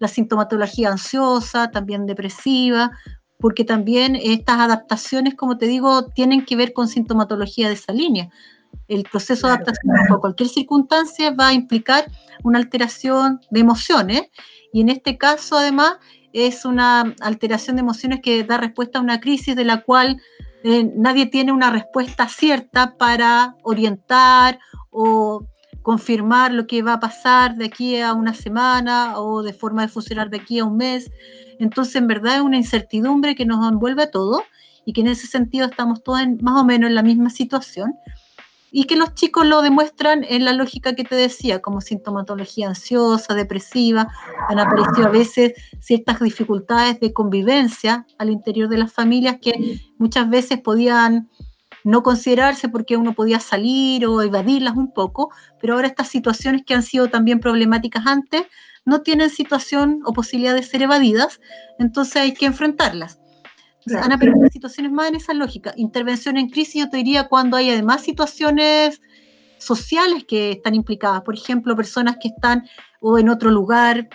la 0.00 0.08
sintomatología 0.08 0.90
ansiosa, 0.90 1.70
también 1.70 2.06
depresiva, 2.06 2.90
porque 3.38 3.64
también 3.64 4.16
estas 4.16 4.58
adaptaciones, 4.58 5.34
como 5.34 5.56
te 5.58 5.66
digo, 5.66 6.06
tienen 6.06 6.44
que 6.44 6.56
ver 6.56 6.72
con 6.72 6.88
sintomatología 6.88 7.68
de 7.68 7.74
esa 7.74 7.92
línea. 7.92 8.30
El 8.88 9.04
proceso 9.04 9.46
de 9.46 9.54
adaptación 9.54 9.96
a 10.10 10.16
cualquier 10.16 10.48
circunstancia 10.48 11.32
va 11.32 11.48
a 11.48 11.52
implicar 11.52 12.10
una 12.42 12.58
alteración 12.58 13.40
de 13.50 13.60
emociones 13.60 14.22
y 14.72 14.80
en 14.80 14.88
este 14.88 15.18
caso 15.18 15.56
además 15.56 15.98
es 16.32 16.64
una 16.64 17.14
alteración 17.20 17.76
de 17.76 17.80
emociones 17.80 18.20
que 18.22 18.44
da 18.44 18.56
respuesta 18.56 18.98
a 18.98 19.02
una 19.02 19.20
crisis 19.20 19.56
de 19.56 19.64
la 19.64 19.82
cual 19.82 20.20
eh, 20.62 20.90
nadie 20.96 21.26
tiene 21.26 21.52
una 21.52 21.70
respuesta 21.70 22.28
cierta 22.28 22.96
para 22.96 23.56
orientar 23.62 24.60
o 24.90 25.44
confirmar 25.82 26.52
lo 26.52 26.66
que 26.66 26.82
va 26.82 26.94
a 26.94 27.00
pasar 27.00 27.56
de 27.56 27.66
aquí 27.66 28.00
a 28.00 28.14
una 28.14 28.34
semana 28.34 29.18
o 29.18 29.42
de 29.42 29.52
forma 29.52 29.82
de 29.82 29.88
funcionar 29.88 30.30
de 30.30 30.38
aquí 30.38 30.58
a 30.58 30.64
un 30.64 30.76
mes. 30.76 31.10
Entonces, 31.58 31.96
en 31.96 32.06
verdad 32.06 32.36
es 32.36 32.42
una 32.42 32.56
incertidumbre 32.56 33.34
que 33.34 33.46
nos 33.46 33.66
envuelve 33.66 34.04
a 34.04 34.10
todos 34.10 34.42
y 34.84 34.92
que 34.92 35.00
en 35.02 35.08
ese 35.08 35.26
sentido 35.26 35.66
estamos 35.66 36.02
todos 36.02 36.20
más 36.40 36.60
o 36.60 36.64
menos 36.64 36.88
en 36.88 36.94
la 36.94 37.02
misma 37.02 37.30
situación 37.30 37.94
y 38.72 38.84
que 38.84 38.96
los 38.96 39.14
chicos 39.14 39.46
lo 39.46 39.62
demuestran 39.62 40.24
en 40.28 40.44
la 40.44 40.52
lógica 40.52 40.94
que 40.94 41.04
te 41.04 41.16
decía, 41.16 41.60
como 41.60 41.80
sintomatología 41.80 42.68
ansiosa, 42.68 43.34
depresiva, 43.34 44.08
han 44.48 44.58
aparecido 44.58 45.08
a 45.08 45.10
veces 45.10 45.54
ciertas 45.80 46.20
dificultades 46.20 47.00
de 47.00 47.12
convivencia 47.12 48.06
al 48.18 48.30
interior 48.30 48.68
de 48.68 48.78
las 48.78 48.92
familias 48.92 49.38
que 49.42 49.80
muchas 49.98 50.30
veces 50.30 50.60
podían 50.60 51.28
no 51.84 52.02
considerarse 52.02 52.68
porque 52.68 52.96
uno 52.96 53.14
podía 53.14 53.40
salir 53.40 54.06
o 54.06 54.22
evadirlas 54.22 54.76
un 54.76 54.92
poco, 54.92 55.30
pero 55.60 55.74
ahora 55.74 55.88
estas 55.88 56.08
situaciones 56.08 56.62
que 56.64 56.74
han 56.74 56.82
sido 56.82 57.08
también 57.08 57.40
problemáticas 57.40 58.06
antes 58.06 58.44
no 58.84 59.02
tienen 59.02 59.30
situación 59.30 60.00
o 60.04 60.12
posibilidad 60.12 60.54
de 60.54 60.62
ser 60.62 60.82
evadidas, 60.82 61.40
entonces 61.78 62.16
hay 62.16 62.34
que 62.34 62.46
enfrentarlas. 62.46 63.18
Han 63.86 64.12
aparecido 64.12 64.48
situaciones 64.48 64.92
más 64.92 65.08
en 65.08 65.16
esa 65.16 65.34
lógica. 65.34 65.72
Intervención 65.76 66.36
en 66.36 66.50
crisis, 66.50 66.84
yo 66.84 66.90
te 66.90 66.98
diría, 66.98 67.28
cuando 67.28 67.56
hay 67.56 67.70
además 67.70 68.02
situaciones 68.02 69.00
sociales 69.58 70.24
que 70.24 70.52
están 70.52 70.74
implicadas, 70.74 71.22
por 71.22 71.34
ejemplo, 71.34 71.76
personas 71.76 72.16
que 72.20 72.28
están 72.28 72.66
o 73.00 73.18
en 73.18 73.28
otro 73.28 73.50
lugar, 73.50 74.08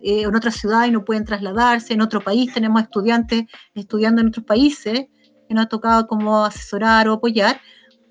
eh, 0.00 0.22
en 0.22 0.34
otra 0.34 0.50
ciudad 0.50 0.86
y 0.86 0.90
no 0.90 1.04
pueden 1.04 1.24
trasladarse, 1.24 1.94
en 1.94 2.02
otro 2.02 2.20
país, 2.20 2.52
tenemos 2.52 2.82
estudiantes 2.82 3.44
estudiando 3.74 4.20
en 4.20 4.28
otros 4.28 4.44
países, 4.44 5.06
que 5.52 5.54
nos 5.54 5.66
ha 5.66 5.68
tocado 5.68 6.06
como 6.06 6.44
asesorar 6.44 7.08
o 7.08 7.14
apoyar, 7.14 7.60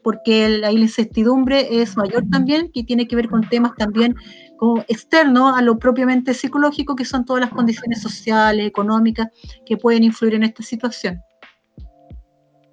porque 0.03 0.47
la 0.49 0.71
incertidumbre 0.71 1.81
es 1.81 1.97
mayor 1.97 2.23
también, 2.31 2.71
que 2.71 2.83
tiene 2.83 3.07
que 3.07 3.15
ver 3.15 3.29
con 3.29 3.41
temas 3.49 3.73
también 3.75 4.15
como 4.57 4.83
externos 4.87 5.57
a 5.57 5.61
lo 5.61 5.79
propiamente 5.79 6.35
psicológico, 6.35 6.95
que 6.95 7.05
son 7.05 7.25
todas 7.25 7.41
las 7.41 7.51
condiciones 7.51 8.01
sociales, 8.01 8.67
económicas, 8.67 9.27
que 9.65 9.77
pueden 9.77 10.03
influir 10.03 10.35
en 10.35 10.43
esta 10.43 10.61
situación. 10.61 11.19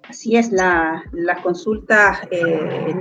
Así 0.07 0.35
es, 0.35 0.51
las 0.51 1.03
consultas 1.43 2.19
eh, 2.31 2.95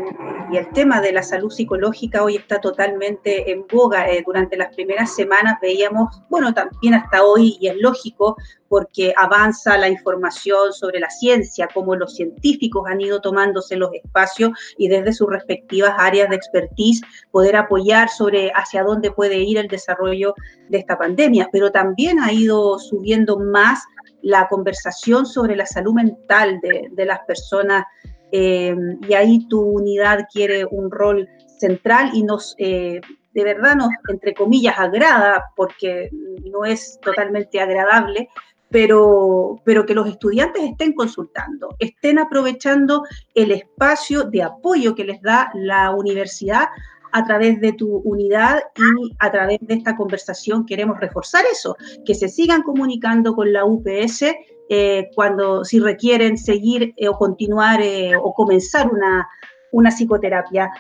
y 0.51 0.57
el 0.57 0.69
tema 0.71 1.01
de 1.01 1.13
la 1.13 1.23
salud 1.23 1.51
psicológica 1.51 2.23
hoy 2.23 2.37
está 2.37 2.61
totalmente 2.61 3.51
en 3.51 3.67
boga. 3.67 4.11
Eh, 4.11 4.23
durante 4.25 4.57
las 4.57 4.75
primeras 4.75 5.15
semanas 5.15 5.59
veíamos, 5.61 6.23
bueno, 6.29 6.55
también 6.55 6.95
hasta 6.95 7.23
hoy, 7.25 7.57
y 7.61 7.69
es 7.69 7.77
lógico, 7.77 8.37
porque 8.69 9.13
avanza 9.17 9.77
la 9.79 9.89
información 9.89 10.73
sobre 10.73 11.01
la 11.01 11.11
ciencia, 11.11 11.69
cómo 11.73 11.97
los 11.97 12.15
científicos 12.15 12.85
han 12.89 13.01
ido 13.01 13.21
tomándose 13.21 13.77
los 13.77 13.91
espacios 13.93 14.53
y 14.77 14.89
desde 14.89 15.13
sus 15.13 15.29
respectivas 15.29 15.95
áreas 15.99 16.29
de 16.29 16.37
expertise 16.37 17.03
poder 17.31 17.57
apoyar 17.57 18.09
sobre 18.09 18.51
hacia 18.55 18.83
dónde 18.83 19.11
puede 19.11 19.39
ir 19.39 19.59
el 19.59 19.69
desarrollo 19.69 20.35
de 20.69 20.79
esta 20.79 20.99
pandemia. 20.99 21.49
Pero 21.53 21.71
también 21.71 22.21
ha 22.21 22.33
ido 22.33 22.79
subiendo 22.79 23.39
más 23.39 23.85
la 24.23 24.49
conversación 24.49 25.27
sobre 25.27 25.57
la 25.57 25.67
salud 25.67 25.95
mental 25.95 26.61
de, 26.61 27.05
las 27.05 27.21
personas 27.21 27.85
eh, 28.33 28.75
y 29.09 29.15
ahí 29.15 29.47
tu 29.49 29.61
unidad 29.61 30.27
quiere 30.33 30.65
un 30.65 30.91
rol 30.91 31.29
central 31.59 32.11
y 32.15 32.23
nos, 32.23 32.55
eh, 32.59 33.01
de 33.33 33.45
verdad 33.45 33.77
nos, 33.77 33.91
entre 34.09 34.35
comillas, 34.35 34.79
agrada, 34.79 35.53
porque 35.57 36.11
no 36.51 36.65
es 36.65 36.99
totalmente 37.03 37.61
agradable, 37.61 38.29
pero, 38.71 39.61
pero 39.65 39.87
que 39.87 39.95
los 39.95 40.09
estudiantes 40.09 40.63
estén 40.63 40.93
consultando, 40.93 41.75
estén 41.79 42.19
aprovechando 42.19 43.03
el 43.35 43.53
espacio 43.53 44.25
de 44.25 44.43
apoyo 44.43 44.95
que 44.95 45.05
les 45.05 45.23
da 45.23 45.51
la 45.55 45.91
universidad 45.91 46.67
a 47.13 47.25
través 47.25 47.61
de 47.61 47.73
tu 47.73 47.97
unidad 48.05 48.61
y 48.77 49.17
a 49.19 49.31
través 49.31 49.59
de 49.63 49.75
esta 49.75 49.97
conversación. 49.97 50.67
Queremos 50.67 51.01
reforzar 51.01 51.45
eso, 51.51 51.77
que 52.05 52.15
se 52.15 52.29
sigan 52.29 52.63
comunicando 52.63 53.35
con 53.35 53.53
la 53.53 53.65
UPS 53.65 54.25
eh, 54.69 55.11
cuando 55.15 55.65
si 55.65 55.81
requieren 55.81 56.37
seguir 56.37 56.93
eh, 56.97 57.09
o 57.09 57.17
continuar 57.17 57.81
eh, 57.81 58.15
o 58.17 58.35
comenzar 58.35 58.91
una, 58.91 59.29
una 59.73 59.91
psicoterapia. 59.91 60.71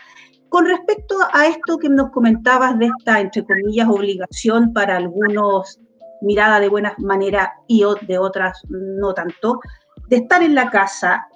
Con 0.49 0.67
respecto 0.67 1.17
a 1.33 1.47
esto 1.47 1.79
que 1.79 1.89
nos 1.89 2.11
comentabas 2.11 2.79
de 2.79 2.87
esta, 2.87 3.21
entre 3.21 3.45
comillas, 3.45 3.89
obligación 3.89 4.73
para 4.73 4.97
algunos, 4.97 5.79
mirada 6.21 6.61
de 6.61 6.69
buena 6.69 6.95
manera 6.99 7.53
y 7.67 7.85
de 8.03 8.19
otras 8.19 8.63
no 8.69 9.13
tanto, 9.15 9.61
de 10.09 10.17
estar 10.17 10.43
en 10.43 10.55
la 10.55 10.71
casa, 10.71 11.29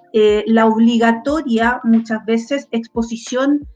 la 0.46 0.66
obligatoria 0.66 1.80
muchas 1.84 2.24
veces 2.26 2.68
exposición 2.70 3.66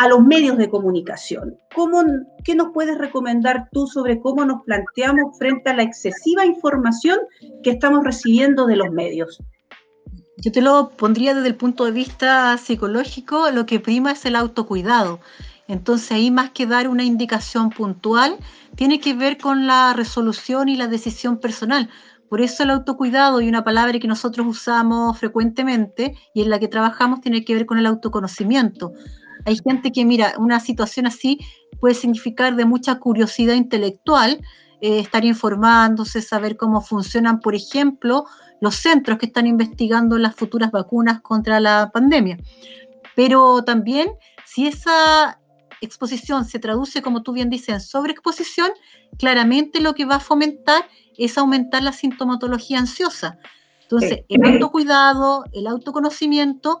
a 0.00 0.08
los 0.08 0.24
medios 0.24 0.56
de 0.56 0.70
comunicación. 0.70 1.58
¿Cómo, 1.74 2.02
¿Qué 2.42 2.54
nos 2.54 2.68
puedes 2.72 2.96
recomendar 2.96 3.68
tú 3.70 3.86
sobre 3.86 4.18
cómo 4.18 4.46
nos 4.46 4.62
planteamos 4.62 5.36
frente 5.36 5.68
a 5.68 5.74
la 5.74 5.82
excesiva 5.82 6.46
información 6.46 7.18
que 7.62 7.72
estamos 7.72 8.02
recibiendo 8.02 8.64
de 8.64 8.76
los 8.76 8.90
medios? 8.90 9.42
Yo 10.38 10.50
te 10.52 10.62
lo 10.62 10.88
pondría 10.88 11.34
desde 11.34 11.48
el 11.48 11.54
punto 11.54 11.84
de 11.84 11.90
vista 11.90 12.56
psicológico, 12.56 13.50
lo 13.50 13.66
que 13.66 13.78
prima 13.78 14.12
es 14.12 14.24
el 14.24 14.36
autocuidado. 14.36 15.20
Entonces 15.68 16.12
ahí 16.12 16.30
más 16.30 16.48
que 16.52 16.66
dar 16.66 16.88
una 16.88 17.04
indicación 17.04 17.68
puntual, 17.68 18.38
tiene 18.76 19.00
que 19.00 19.12
ver 19.12 19.36
con 19.36 19.66
la 19.66 19.92
resolución 19.92 20.70
y 20.70 20.78
la 20.78 20.86
decisión 20.86 21.36
personal. 21.40 21.90
Por 22.30 22.40
eso 22.40 22.62
el 22.62 22.70
autocuidado 22.70 23.42
y 23.42 23.48
una 23.50 23.64
palabra 23.64 23.98
que 23.98 24.08
nosotros 24.08 24.46
usamos 24.46 25.18
frecuentemente 25.18 26.14
y 26.32 26.40
en 26.40 26.48
la 26.48 26.58
que 26.58 26.68
trabajamos 26.68 27.20
tiene 27.20 27.44
que 27.44 27.54
ver 27.54 27.66
con 27.66 27.76
el 27.76 27.84
autoconocimiento. 27.84 28.92
Hay 29.44 29.58
gente 29.62 29.92
que, 29.92 30.04
mira, 30.04 30.34
una 30.38 30.60
situación 30.60 31.06
así 31.06 31.38
puede 31.80 31.94
significar 31.94 32.56
de 32.56 32.64
mucha 32.64 32.98
curiosidad 32.98 33.54
intelectual, 33.54 34.40
eh, 34.80 35.00
estar 35.00 35.24
informándose, 35.24 36.22
saber 36.22 36.56
cómo 36.56 36.80
funcionan, 36.80 37.40
por 37.40 37.54
ejemplo, 37.54 38.24
los 38.60 38.76
centros 38.76 39.18
que 39.18 39.26
están 39.26 39.46
investigando 39.46 40.18
las 40.18 40.34
futuras 40.34 40.70
vacunas 40.70 41.20
contra 41.20 41.60
la 41.60 41.90
pandemia. 41.92 42.38
Pero 43.16 43.62
también, 43.64 44.08
si 44.46 44.66
esa 44.66 45.38
exposición 45.80 46.44
se 46.44 46.58
traduce, 46.58 47.02
como 47.02 47.22
tú 47.22 47.32
bien 47.32 47.50
dices, 47.50 47.68
en 47.68 47.80
sobreexposición, 47.80 48.70
claramente 49.18 49.80
lo 49.80 49.94
que 49.94 50.04
va 50.04 50.16
a 50.16 50.20
fomentar 50.20 50.86
es 51.16 51.36
aumentar 51.38 51.82
la 51.82 51.92
sintomatología 51.92 52.78
ansiosa. 52.78 53.38
Entonces, 53.82 54.24
el 54.28 54.44
autocuidado, 54.44 55.44
el 55.52 55.66
autoconocimiento 55.66 56.80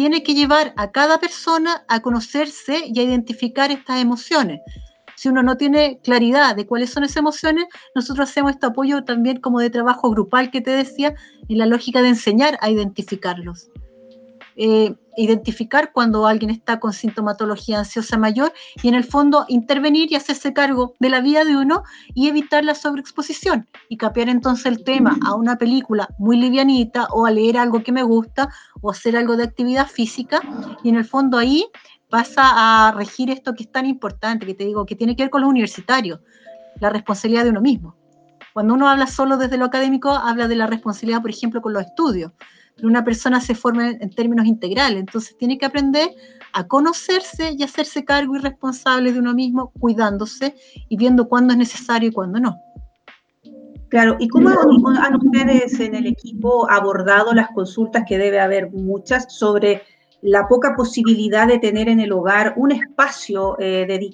tiene 0.00 0.22
que 0.22 0.32
llevar 0.32 0.72
a 0.78 0.92
cada 0.92 1.18
persona 1.18 1.84
a 1.86 2.00
conocerse 2.00 2.84
y 2.86 2.98
a 2.98 3.02
identificar 3.02 3.70
estas 3.70 4.00
emociones. 4.00 4.62
Si 5.14 5.28
uno 5.28 5.42
no 5.42 5.58
tiene 5.58 6.00
claridad 6.02 6.56
de 6.56 6.64
cuáles 6.64 6.88
son 6.88 7.04
esas 7.04 7.18
emociones, 7.18 7.66
nosotros 7.94 8.30
hacemos 8.30 8.52
este 8.52 8.64
apoyo 8.64 9.04
también 9.04 9.40
como 9.42 9.60
de 9.60 9.68
trabajo 9.68 10.08
grupal 10.08 10.50
que 10.50 10.62
te 10.62 10.70
decía, 10.70 11.14
en 11.50 11.58
la 11.58 11.66
lógica 11.66 12.00
de 12.00 12.08
enseñar 12.08 12.56
a 12.62 12.70
identificarlos. 12.70 13.68
Eh, 14.56 14.94
identificar 15.22 15.92
cuando 15.92 16.26
alguien 16.26 16.50
está 16.50 16.80
con 16.80 16.92
sintomatología 16.92 17.78
ansiosa 17.80 18.16
mayor 18.16 18.52
y 18.82 18.88
en 18.88 18.94
el 18.94 19.04
fondo 19.04 19.44
intervenir 19.48 20.10
y 20.10 20.16
hacerse 20.16 20.52
cargo 20.52 20.94
de 20.98 21.10
la 21.10 21.20
vida 21.20 21.44
de 21.44 21.56
uno 21.56 21.82
y 22.14 22.28
evitar 22.28 22.64
la 22.64 22.74
sobreexposición 22.74 23.68
y 23.88 23.96
capear 23.96 24.28
entonces 24.28 24.66
el 24.66 24.84
tema 24.84 25.18
a 25.24 25.34
una 25.34 25.56
película 25.56 26.08
muy 26.18 26.36
livianita 26.38 27.06
o 27.12 27.26
a 27.26 27.30
leer 27.30 27.58
algo 27.58 27.82
que 27.82 27.92
me 27.92 28.02
gusta 28.02 28.48
o 28.80 28.90
hacer 28.90 29.16
algo 29.16 29.36
de 29.36 29.44
actividad 29.44 29.86
física 29.86 30.40
y 30.82 30.88
en 30.88 30.96
el 30.96 31.04
fondo 31.04 31.38
ahí 31.38 31.66
pasa 32.08 32.88
a 32.88 32.92
regir 32.92 33.30
esto 33.30 33.54
que 33.54 33.62
es 33.64 33.70
tan 33.70 33.86
importante, 33.86 34.44
que 34.44 34.54
te 34.54 34.64
digo, 34.64 34.84
que 34.84 34.96
tiene 34.96 35.14
que 35.14 35.24
ver 35.24 35.30
con 35.30 35.42
los 35.42 35.50
universitarios, 35.50 36.20
la 36.80 36.90
responsabilidad 36.90 37.44
de 37.44 37.50
uno 37.50 37.60
mismo. 37.60 37.94
Cuando 38.52 38.74
uno 38.74 38.88
habla 38.88 39.06
solo 39.06 39.36
desde 39.36 39.56
lo 39.56 39.66
académico, 39.66 40.10
habla 40.10 40.48
de 40.48 40.56
la 40.56 40.66
responsabilidad, 40.66 41.22
por 41.22 41.30
ejemplo, 41.30 41.62
con 41.62 41.72
los 41.72 41.84
estudios 41.84 42.32
una 42.82 43.04
persona 43.04 43.40
se 43.40 43.54
forma 43.54 43.90
en 43.90 44.10
términos 44.10 44.46
integrales, 44.46 45.00
entonces 45.00 45.36
tiene 45.36 45.58
que 45.58 45.66
aprender 45.66 46.10
a 46.52 46.66
conocerse 46.66 47.54
y 47.56 47.62
hacerse 47.62 48.04
cargo 48.04 48.36
y 48.36 48.40
responsable 48.40 49.12
de 49.12 49.18
uno 49.18 49.34
mismo, 49.34 49.72
cuidándose 49.78 50.54
y 50.88 50.96
viendo 50.96 51.28
cuándo 51.28 51.52
es 51.52 51.58
necesario 51.58 52.08
y 52.08 52.12
cuándo 52.12 52.40
no. 52.40 52.56
Claro, 53.88 54.16
¿y 54.20 54.28
cómo 54.28 54.50
han 54.50 55.16
ustedes 55.16 55.80
en 55.80 55.96
el 55.96 56.06
equipo 56.06 56.70
abordado 56.70 57.34
las 57.34 57.48
consultas, 57.48 58.04
que 58.06 58.18
debe 58.18 58.38
haber 58.38 58.70
muchas, 58.70 59.34
sobre 59.34 59.82
la 60.22 60.46
poca 60.46 60.76
posibilidad 60.76 61.48
de 61.48 61.58
tener 61.58 61.88
en 61.88 61.98
el 61.98 62.12
hogar 62.12 62.54
un 62.56 62.70
espacio 62.70 63.56
eh, 63.58 64.10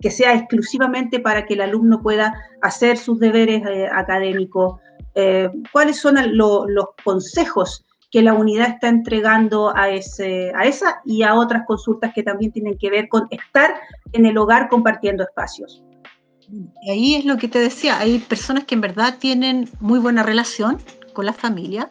que 0.00 0.10
sea 0.10 0.34
exclusivamente 0.34 1.20
para 1.20 1.46
que 1.46 1.54
el 1.54 1.60
alumno 1.60 2.02
pueda 2.02 2.34
hacer 2.60 2.96
sus 2.96 3.20
deberes 3.20 3.62
eh, 3.66 3.88
académicos? 3.92 4.80
Eh, 5.14 5.48
¿Cuáles 5.72 5.98
son 5.98 6.16
los 6.36 6.86
consejos 7.04 7.84
que 8.14 8.22
la 8.22 8.32
unidad 8.32 8.68
está 8.68 8.86
entregando 8.86 9.76
a, 9.76 9.90
ese, 9.90 10.52
a 10.54 10.66
esa 10.66 11.00
y 11.04 11.24
a 11.24 11.34
otras 11.34 11.66
consultas 11.66 12.12
que 12.14 12.22
también 12.22 12.52
tienen 12.52 12.78
que 12.78 12.88
ver 12.88 13.08
con 13.08 13.26
estar 13.28 13.74
en 14.12 14.24
el 14.24 14.38
hogar 14.38 14.68
compartiendo 14.68 15.24
espacios? 15.24 15.82
ahí 16.88 17.16
es 17.16 17.24
lo 17.24 17.38
que 17.38 17.48
te 17.48 17.58
decía, 17.58 17.98
hay 17.98 18.20
personas 18.20 18.66
que 18.66 18.76
en 18.76 18.82
verdad 18.82 19.16
tienen 19.18 19.68
muy 19.80 19.98
buena 19.98 20.22
relación 20.22 20.78
con 21.12 21.26
la 21.26 21.32
familia 21.32 21.90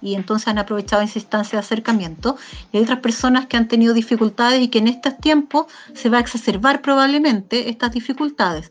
y 0.00 0.14
entonces 0.14 0.48
han 0.48 0.56
aprovechado 0.56 1.02
esa 1.02 1.18
instancia 1.18 1.58
de 1.58 1.66
acercamiento 1.66 2.38
y 2.72 2.78
hay 2.78 2.84
otras 2.84 3.00
personas 3.00 3.44
que 3.44 3.58
han 3.58 3.68
tenido 3.68 3.92
dificultades 3.92 4.62
y 4.62 4.68
que 4.68 4.78
en 4.78 4.88
estos 4.88 5.18
tiempos 5.18 5.66
se 5.92 6.08
va 6.08 6.16
a 6.16 6.20
exacerbar 6.20 6.80
probablemente 6.80 7.68
estas 7.68 7.92
dificultades. 7.92 8.70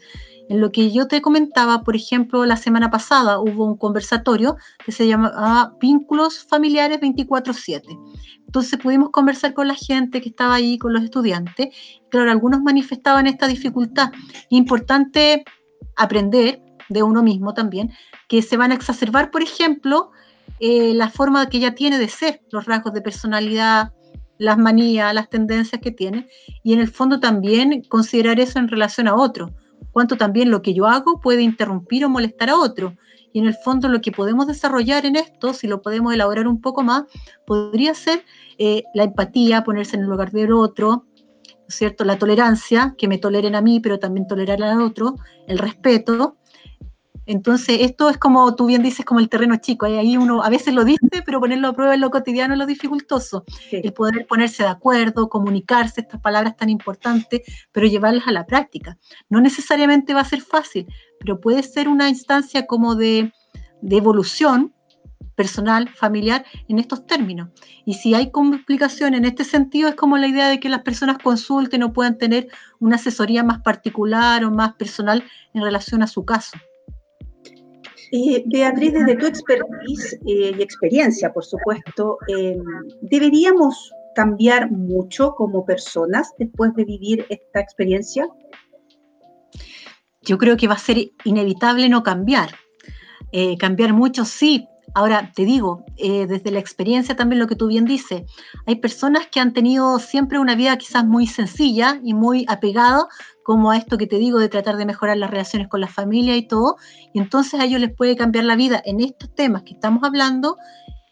En 0.49 0.61
lo 0.61 0.71
que 0.71 0.91
yo 0.91 1.07
te 1.07 1.21
comentaba, 1.21 1.83
por 1.83 1.95
ejemplo, 1.95 2.43
la 2.43 2.57
semana 2.57 2.89
pasada 2.89 3.39
hubo 3.39 3.65
un 3.65 3.77
conversatorio 3.77 4.57
que 4.83 4.91
se 4.91 5.07
llamaba 5.07 5.75
Vínculos 5.79 6.43
Familiares 6.43 6.99
24/7. 6.99 7.95
Entonces 8.47 8.79
pudimos 8.79 9.11
conversar 9.11 9.53
con 9.53 9.67
la 9.67 9.75
gente 9.75 10.21
que 10.21 10.29
estaba 10.29 10.55
ahí, 10.55 10.79
con 10.79 10.91
los 10.91 11.03
estudiantes. 11.03 11.67
Claro, 12.09 12.31
algunos 12.31 12.61
manifestaban 12.63 13.27
esta 13.27 13.47
dificultad. 13.47 14.11
Importante 14.49 15.45
aprender 15.95 16.63
de 16.89 17.03
uno 17.03 17.21
mismo 17.21 17.53
también, 17.53 17.91
que 18.27 18.41
se 18.41 18.57
van 18.57 18.71
a 18.71 18.75
exacerbar, 18.75 19.29
por 19.29 19.43
ejemplo, 19.43 20.09
eh, 20.59 20.95
la 20.95 21.11
forma 21.11 21.47
que 21.47 21.57
ella 21.57 21.75
tiene 21.75 21.99
de 21.99 22.09
ser, 22.09 22.41
los 22.51 22.65
rasgos 22.65 22.93
de 22.93 23.01
personalidad, 23.03 23.93
las 24.39 24.57
manías, 24.57 25.13
las 25.13 25.29
tendencias 25.29 25.79
que 25.79 25.91
tiene, 25.91 26.27
y 26.63 26.73
en 26.73 26.79
el 26.79 26.87
fondo 26.87 27.19
también 27.19 27.83
considerar 27.87 28.39
eso 28.39 28.57
en 28.57 28.67
relación 28.67 29.07
a 29.07 29.13
otro 29.13 29.51
cuánto 29.91 30.17
también 30.17 30.51
lo 30.51 30.61
que 30.61 30.73
yo 30.73 30.87
hago 30.87 31.19
puede 31.19 31.41
interrumpir 31.41 32.05
o 32.05 32.09
molestar 32.09 32.49
a 32.49 32.57
otro. 32.57 32.95
Y 33.31 33.39
en 33.39 33.45
el 33.45 33.53
fondo 33.53 33.87
lo 33.89 34.01
que 34.01 34.11
podemos 34.11 34.47
desarrollar 34.47 35.05
en 35.05 35.15
esto, 35.15 35.53
si 35.53 35.67
lo 35.67 35.81
podemos 35.81 36.13
elaborar 36.13 36.47
un 36.47 36.61
poco 36.61 36.83
más, 36.83 37.03
podría 37.45 37.93
ser 37.93 38.23
eh, 38.57 38.83
la 38.93 39.03
empatía, 39.03 39.63
ponerse 39.63 39.95
en 39.95 40.03
el 40.03 40.09
lugar 40.09 40.31
del 40.31 40.51
otro, 40.53 41.05
¿cierto? 41.67 42.03
La 42.03 42.17
tolerancia, 42.17 42.95
que 42.97 43.07
me 43.07 43.19
toleren 43.19 43.55
a 43.55 43.61
mí, 43.61 43.79
pero 43.79 43.99
también 43.99 44.27
tolerar 44.27 44.61
al 44.63 44.81
otro, 44.81 45.15
el 45.47 45.59
respeto, 45.59 46.37
entonces, 47.29 47.77
esto 47.81 48.09
es 48.09 48.17
como 48.17 48.55
tú 48.55 48.65
bien 48.65 48.81
dices, 48.81 49.05
como 49.05 49.19
el 49.19 49.29
terreno 49.29 49.55
chico. 49.57 49.85
Ahí 49.85 50.17
uno 50.17 50.41
a 50.41 50.49
veces 50.49 50.73
lo 50.73 50.83
dice, 50.83 51.21
pero 51.23 51.39
ponerlo 51.39 51.67
a 51.67 51.73
prueba 51.73 51.93
en 51.93 52.01
lo 52.01 52.09
cotidiano 52.09 52.55
es 52.55 52.57
lo 52.57 52.65
dificultoso. 52.65 53.43
El 53.71 53.93
poder 53.93 54.25
ponerse 54.25 54.63
de 54.63 54.69
acuerdo, 54.69 55.29
comunicarse, 55.29 56.01
estas 56.01 56.19
palabras 56.21 56.57
tan 56.57 56.69
importantes, 56.69 57.41
pero 57.71 57.85
llevarlas 57.85 58.27
a 58.27 58.31
la 58.31 58.47
práctica. 58.47 58.97
No 59.29 59.41
necesariamente 59.41 60.15
va 60.15 60.21
a 60.21 60.25
ser 60.25 60.41
fácil, 60.41 60.87
pero 61.19 61.39
puede 61.39 61.61
ser 61.61 61.87
una 61.87 62.09
instancia 62.09 62.65
como 62.65 62.95
de, 62.95 63.31
de 63.83 63.97
evolución 63.97 64.73
personal, 65.35 65.87
familiar, 65.87 66.43
en 66.67 66.79
estos 66.79 67.05
términos. 67.05 67.49
Y 67.85 67.93
si 67.93 68.15
hay 68.15 68.31
complicación 68.31 69.13
en 69.13 69.25
este 69.25 69.43
sentido, 69.43 69.87
es 69.87 69.93
como 69.93 70.17
la 70.17 70.25
idea 70.25 70.49
de 70.49 70.59
que 70.59 70.67
las 70.67 70.81
personas 70.81 71.19
consulten 71.19 71.83
o 71.83 71.93
puedan 71.93 72.17
tener 72.17 72.47
una 72.79 72.95
asesoría 72.95 73.43
más 73.43 73.61
particular 73.61 74.43
o 74.43 74.49
más 74.49 74.73
personal 74.73 75.23
en 75.53 75.61
relación 75.61 76.01
a 76.01 76.07
su 76.07 76.25
caso. 76.25 76.57
Eh, 78.11 78.43
Beatriz, 78.47 78.93
desde 78.93 79.15
tu 79.15 79.27
expertise 79.27 80.13
eh, 80.25 80.53
y 80.57 80.61
experiencia, 80.61 81.31
por 81.31 81.45
supuesto, 81.45 82.17
eh, 82.27 82.57
¿deberíamos 83.01 83.93
cambiar 84.15 84.71
mucho 84.71 85.33
como 85.35 85.65
personas 85.65 86.33
después 86.39 86.73
de 86.75 86.85
vivir 86.85 87.25
esta 87.29 87.59
experiencia? 87.59 88.27
Yo 90.21 90.37
creo 90.37 90.57
que 90.57 90.67
va 90.67 90.73
a 90.73 90.79
ser 90.79 90.97
inevitable 91.23 91.87
no 91.89 92.03
cambiar. 92.03 92.49
cambiar 93.59 93.93
mucho, 93.93 94.25
sí, 94.25 94.67
Ahora, 94.95 95.31
te 95.35 95.45
digo, 95.45 95.85
eh, 95.97 96.25
desde 96.27 96.51
la 96.51 96.59
experiencia 96.59 97.15
también 97.15 97.39
lo 97.39 97.47
que 97.47 97.55
tú 97.55 97.67
bien 97.67 97.85
dices, 97.85 98.23
hay 98.65 98.75
personas 98.75 99.27
que 99.27 99.39
han 99.39 99.53
tenido 99.53 99.99
siempre 99.99 100.39
una 100.39 100.55
vida 100.55 100.77
quizás 100.77 101.05
muy 101.05 101.27
sencilla 101.27 101.99
y 102.03 102.13
muy 102.13 102.45
apegada 102.47 103.07
como 103.43 103.71
a 103.71 103.77
esto 103.77 103.97
que 103.97 104.07
te 104.07 104.17
digo 104.17 104.39
de 104.39 104.49
tratar 104.49 104.77
de 104.77 104.85
mejorar 104.85 105.17
las 105.17 105.29
relaciones 105.29 105.67
con 105.67 105.81
la 105.81 105.87
familia 105.87 106.35
y 106.35 106.47
todo, 106.47 106.77
y 107.13 107.19
entonces 107.19 107.59
a 107.59 107.65
ellos 107.65 107.81
les 107.81 107.95
puede 107.95 108.15
cambiar 108.15 108.45
la 108.45 108.55
vida 108.55 108.81
en 108.85 108.99
estos 108.99 109.33
temas 109.33 109.63
que 109.63 109.73
estamos 109.73 110.03
hablando 110.03 110.57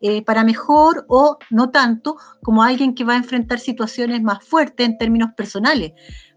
eh, 0.02 0.24
para 0.24 0.44
mejor 0.44 1.06
o 1.10 1.38
no 1.50 1.72
tanto 1.72 2.18
como 2.44 2.62
alguien 2.62 2.94
que 2.94 3.04
va 3.04 3.14
a 3.14 3.18
enfrentar 3.18 3.60
situaciones 3.60 4.22
más 4.22 4.44
fuertes 4.44 4.88
en 4.88 4.98
términos 4.98 5.32
personales. 5.36 5.94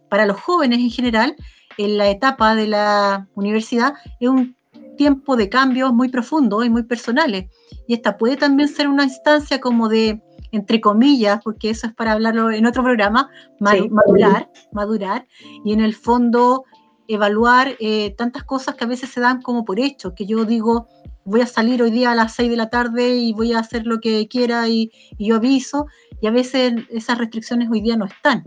Para 0.08 0.24
los 0.24 0.40
jóvenes 0.40 0.78
en 0.78 0.90
general, 0.90 1.36
en 1.76 1.98
la 1.98 2.08
etapa 2.08 2.54
de 2.54 2.66
la 2.66 3.28
universidad 3.34 3.94
es 4.18 4.28
un 4.28 4.56
tiempo 5.00 5.34
de 5.34 5.48
cambios 5.48 5.94
muy 5.94 6.10
profundos 6.10 6.62
y 6.62 6.68
muy 6.68 6.82
personales. 6.82 7.46
Y 7.88 7.94
esta 7.94 8.18
puede 8.18 8.36
también 8.36 8.68
ser 8.68 8.86
una 8.86 9.04
instancia 9.04 9.58
como 9.58 9.88
de, 9.88 10.22
entre 10.52 10.78
comillas, 10.82 11.40
porque 11.42 11.70
eso 11.70 11.86
es 11.86 11.94
para 11.94 12.12
hablarlo 12.12 12.50
en 12.50 12.66
otro 12.66 12.82
programa, 12.82 13.30
madurar, 13.60 14.50
madurar, 14.72 15.26
y 15.64 15.72
en 15.72 15.80
el 15.80 15.94
fondo 15.94 16.64
evaluar 17.08 17.76
eh, 17.80 18.14
tantas 18.18 18.44
cosas 18.44 18.74
que 18.74 18.84
a 18.84 18.88
veces 18.88 19.08
se 19.08 19.20
dan 19.20 19.40
como 19.40 19.64
por 19.64 19.80
hecho, 19.80 20.14
que 20.14 20.26
yo 20.26 20.44
digo, 20.44 20.86
voy 21.24 21.40
a 21.40 21.46
salir 21.46 21.82
hoy 21.82 21.90
día 21.90 22.12
a 22.12 22.14
las 22.14 22.34
6 22.34 22.50
de 22.50 22.56
la 22.58 22.68
tarde 22.68 23.16
y 23.16 23.32
voy 23.32 23.54
a 23.54 23.60
hacer 23.60 23.86
lo 23.86 24.00
que 24.00 24.28
quiera 24.28 24.68
y, 24.68 24.92
y 25.16 25.28
yo 25.28 25.36
aviso, 25.36 25.86
y 26.20 26.26
a 26.26 26.30
veces 26.30 26.74
esas 26.90 27.16
restricciones 27.16 27.70
hoy 27.70 27.80
día 27.80 27.96
no 27.96 28.04
están. 28.04 28.44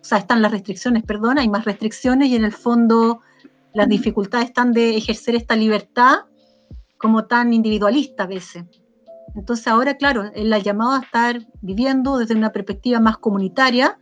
O 0.00 0.04
sea, 0.04 0.16
están 0.16 0.40
las 0.40 0.52
restricciones, 0.52 1.02
perdón, 1.02 1.38
hay 1.38 1.50
más 1.50 1.66
restricciones 1.66 2.30
y 2.30 2.36
en 2.36 2.44
el 2.44 2.52
fondo 2.52 3.20
las 3.74 3.88
dificultades 3.88 4.48
están 4.48 4.72
de 4.72 4.96
ejercer 4.96 5.34
esta 5.34 5.56
libertad 5.56 6.26
como 6.98 7.26
tan 7.26 7.52
individualista 7.52 8.24
a 8.24 8.26
veces. 8.26 8.64
Entonces 9.34 9.66
ahora, 9.66 9.96
claro, 9.96 10.30
la 10.34 10.58
llamada 10.58 10.98
a 10.98 11.02
estar 11.02 11.46
viviendo 11.62 12.18
desde 12.18 12.34
una 12.34 12.52
perspectiva 12.52 13.00
más 13.00 13.18
comunitaria, 13.18 13.98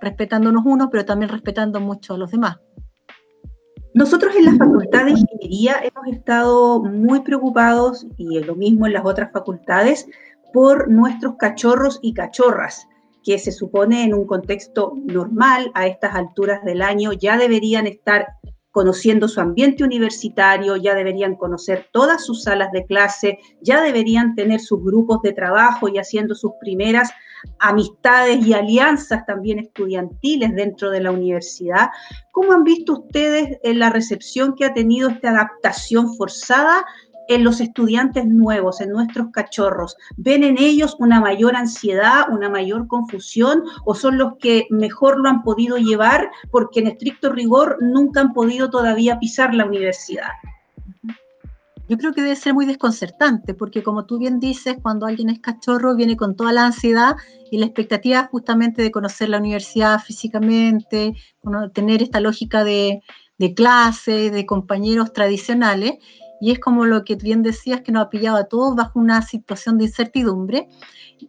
respetándonos 0.00 0.64
unos, 0.64 0.88
pero 0.90 1.04
también 1.04 1.30
respetando 1.30 1.80
mucho 1.80 2.14
a 2.14 2.18
los 2.18 2.30
demás. 2.30 2.58
Nosotros 3.94 4.34
en 4.34 4.46
la 4.46 4.56
Facultad 4.56 5.04
de 5.04 5.10
Ingeniería 5.10 5.76
hemos 5.82 6.16
estado 6.16 6.82
muy 6.82 7.20
preocupados, 7.20 8.06
y 8.16 8.38
es 8.38 8.46
lo 8.46 8.56
mismo 8.56 8.86
en 8.86 8.94
las 8.94 9.04
otras 9.04 9.30
facultades, 9.32 10.06
por 10.54 10.90
nuestros 10.90 11.36
cachorros 11.36 11.98
y 12.02 12.14
cachorras, 12.14 12.86
que 13.22 13.38
se 13.38 13.52
supone 13.52 14.04
en 14.04 14.14
un 14.14 14.26
contexto 14.26 14.94
normal 15.04 15.70
a 15.74 15.86
estas 15.86 16.14
alturas 16.14 16.64
del 16.64 16.82
año 16.82 17.12
ya 17.12 17.36
deberían 17.36 17.86
estar 17.86 18.26
conociendo 18.72 19.28
su 19.28 19.40
ambiente 19.40 19.84
universitario, 19.84 20.76
ya 20.76 20.94
deberían 20.94 21.36
conocer 21.36 21.88
todas 21.92 22.24
sus 22.24 22.42
salas 22.42 22.72
de 22.72 22.84
clase, 22.86 23.38
ya 23.60 23.82
deberían 23.82 24.34
tener 24.34 24.60
sus 24.60 24.82
grupos 24.82 25.20
de 25.22 25.34
trabajo 25.34 25.88
y 25.88 25.98
haciendo 25.98 26.34
sus 26.34 26.52
primeras 26.58 27.10
amistades 27.58 28.44
y 28.46 28.54
alianzas 28.54 29.26
también 29.26 29.58
estudiantiles 29.58 30.54
dentro 30.54 30.90
de 30.90 31.00
la 31.00 31.10
universidad. 31.10 31.90
¿Cómo 32.30 32.52
han 32.52 32.64
visto 32.64 32.94
ustedes 32.94 33.58
en 33.62 33.78
la 33.78 33.90
recepción 33.90 34.54
que 34.54 34.64
ha 34.64 34.74
tenido 34.74 35.10
esta 35.10 35.30
adaptación 35.30 36.16
forzada 36.16 36.84
en 37.34 37.44
los 37.44 37.60
estudiantes 37.60 38.26
nuevos, 38.26 38.80
en 38.80 38.90
nuestros 38.90 39.28
cachorros? 39.32 39.96
¿Ven 40.16 40.44
en 40.44 40.58
ellos 40.58 40.96
una 40.98 41.20
mayor 41.20 41.56
ansiedad, 41.56 42.26
una 42.30 42.48
mayor 42.48 42.86
confusión 42.86 43.62
o 43.84 43.94
son 43.94 44.18
los 44.18 44.36
que 44.38 44.66
mejor 44.70 45.18
lo 45.20 45.28
han 45.28 45.42
podido 45.42 45.76
llevar 45.76 46.30
porque 46.50 46.80
en 46.80 46.88
estricto 46.88 47.30
rigor 47.30 47.78
nunca 47.80 48.20
han 48.20 48.32
podido 48.32 48.70
todavía 48.70 49.18
pisar 49.18 49.54
la 49.54 49.64
universidad? 49.64 50.30
Yo 51.88 51.98
creo 51.98 52.14
que 52.14 52.22
debe 52.22 52.36
ser 52.36 52.54
muy 52.54 52.64
desconcertante, 52.64 53.54
porque 53.54 53.82
como 53.82 54.06
tú 54.06 54.18
bien 54.18 54.40
dices, 54.40 54.76
cuando 54.80 55.04
alguien 55.04 55.28
es 55.28 55.40
cachorro 55.40 55.94
viene 55.94 56.16
con 56.16 56.36
toda 56.36 56.52
la 56.52 56.66
ansiedad 56.66 57.16
y 57.50 57.58
la 57.58 57.66
expectativa 57.66 58.28
justamente 58.30 58.80
de 58.80 58.90
conocer 58.90 59.28
la 59.28 59.38
universidad 59.38 60.00
físicamente, 60.00 61.14
tener 61.74 62.02
esta 62.02 62.20
lógica 62.20 62.64
de, 62.64 63.02
de 63.36 63.54
clase, 63.54 64.30
de 64.30 64.46
compañeros 64.46 65.12
tradicionales, 65.12 65.94
y 66.42 66.50
es 66.50 66.58
como 66.58 66.86
lo 66.86 67.04
que 67.04 67.14
bien 67.14 67.44
decías, 67.44 67.82
que 67.82 67.92
nos 67.92 68.06
ha 68.06 68.10
pillado 68.10 68.36
a 68.36 68.48
todos 68.48 68.74
bajo 68.74 68.98
una 68.98 69.22
situación 69.22 69.78
de 69.78 69.84
incertidumbre. 69.84 70.68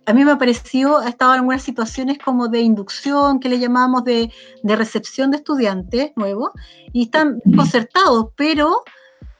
A 0.08 0.14
mí 0.14 0.26
me 0.26 0.32
ha 0.32 0.40
parecido, 0.40 0.98
ha 0.98 1.08
estado 1.08 1.34
en 1.34 1.42
algunas 1.42 1.62
situaciones 1.62 2.18
como 2.18 2.48
de 2.48 2.62
inducción, 2.62 3.40
que 3.40 3.48
le 3.48 3.60
llamamos 3.60 4.06
de, 4.06 4.32
de 4.64 4.76
recepción 4.76 5.30
de 5.30 5.38
estudiantes 5.38 6.14
nuevos, 6.16 6.50
y 6.94 7.04
están 7.04 7.40
concertados, 7.56 8.30
pero 8.36 8.82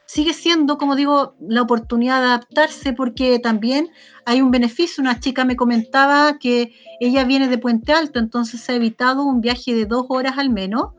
sigue 0.06 0.32
siendo, 0.32 0.78
como 0.78 0.94
digo, 0.94 1.34
la 1.40 1.62
oportunidad 1.62 2.20
de 2.20 2.26
adaptarse 2.26 2.92
porque 2.92 3.40
también 3.40 3.88
hay 4.26 4.42
un 4.42 4.52
beneficio. 4.52 5.02
Una 5.02 5.18
chica 5.18 5.44
me 5.44 5.56
comentaba 5.56 6.38
que 6.38 6.72
ella 7.00 7.24
viene 7.24 7.48
de 7.48 7.58
Puente 7.58 7.92
Alto, 7.92 8.20
entonces 8.20 8.60
se 8.60 8.70
ha 8.70 8.76
evitado 8.76 9.24
un 9.24 9.40
viaje 9.40 9.74
de 9.74 9.86
dos 9.86 10.06
horas 10.08 10.38
al 10.38 10.50
menos 10.50 10.90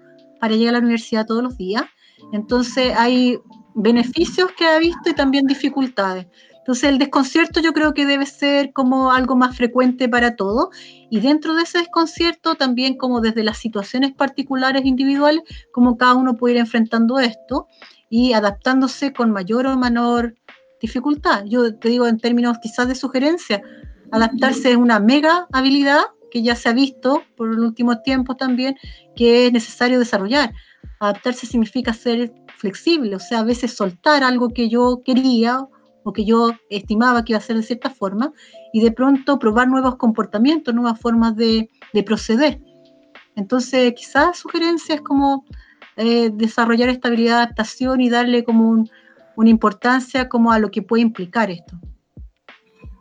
para 0.41 0.53
llegar 0.53 0.75
a 0.75 0.79
la 0.79 0.83
universidad 0.83 1.25
todos 1.25 1.43
los 1.43 1.55
días. 1.55 1.85
Entonces 2.33 2.93
hay 2.97 3.39
beneficios 3.75 4.51
que 4.57 4.65
ha 4.65 4.79
visto 4.79 5.09
y 5.09 5.13
también 5.13 5.45
dificultades. 5.45 6.27
Entonces 6.57 6.89
el 6.89 6.97
desconcierto 6.97 7.59
yo 7.59 7.73
creo 7.73 7.93
que 7.93 8.07
debe 8.07 8.25
ser 8.25 8.73
como 8.73 9.11
algo 9.11 9.35
más 9.35 9.55
frecuente 9.55 10.09
para 10.09 10.35
todos 10.35 10.69
y 11.11 11.19
dentro 11.19 11.53
de 11.53 11.61
ese 11.61 11.77
desconcierto 11.77 12.55
también 12.55 12.97
como 12.97 13.21
desde 13.21 13.43
las 13.43 13.59
situaciones 13.59 14.13
particulares 14.13 14.83
individuales, 14.83 15.43
como 15.71 15.95
cada 15.95 16.15
uno 16.15 16.37
puede 16.37 16.55
ir 16.55 16.61
enfrentando 16.61 17.19
esto 17.19 17.67
y 18.09 18.33
adaptándose 18.33 19.13
con 19.13 19.29
mayor 19.29 19.67
o 19.67 19.77
menor 19.77 20.33
dificultad. 20.81 21.43
Yo 21.45 21.75
te 21.75 21.89
digo 21.89 22.07
en 22.07 22.17
términos 22.17 22.57
quizás 22.59 22.87
de 22.87 22.95
sugerencia, 22.95 23.61
adaptarse 24.11 24.71
es 24.71 24.77
una 24.77 24.99
mega 24.99 25.47
habilidad 25.51 26.01
que 26.31 26.41
ya 26.41 26.55
se 26.55 26.69
ha 26.69 26.73
visto 26.73 27.23
por 27.37 27.53
los 27.53 27.63
últimos 27.63 28.01
tiempos 28.01 28.37
también, 28.37 28.75
que 29.15 29.45
es 29.45 29.53
necesario 29.53 29.99
desarrollar. 29.99 30.51
Adaptarse 30.99 31.45
significa 31.45 31.93
ser 31.93 32.33
flexible, 32.65 33.15
o 33.15 33.19
sea, 33.19 33.39
a 33.39 33.43
veces 33.43 33.73
soltar 33.73 34.23
algo 34.23 34.49
que 34.49 34.69
yo 34.69 35.03
quería 35.05 35.67
o 36.03 36.13
que 36.13 36.25
yo 36.25 36.51
estimaba 36.69 37.23
que 37.23 37.33
iba 37.33 37.37
a 37.39 37.41
ser 37.41 37.57
de 37.57 37.63
cierta 37.63 37.89
forma, 37.89 38.31
y 38.73 38.81
de 38.81 38.91
pronto 38.91 39.39
probar 39.39 39.67
nuevos 39.67 39.95
comportamientos, 39.95 40.73
nuevas 40.73 40.99
formas 40.99 41.35
de, 41.35 41.69
proceder. 42.05 42.59
Entonces, 43.35 43.93
quizás 43.95 44.37
sugerencias 44.37 45.01
como 45.01 45.45
eh, 45.97 46.29
desarrollar 46.33 46.89
esta 46.89 47.07
habilidad 47.07 47.37
de 47.37 47.43
adaptación 47.43 48.01
y 48.01 48.09
darle 48.09 48.43
como 48.43 48.83
una 49.35 49.49
importancia 49.49 50.29
como 50.29 50.51
a 50.51 50.59
lo 50.59 50.69
que 50.69 50.81
puede 50.81 51.01
implicar 51.03 51.49
esto. 51.49 51.75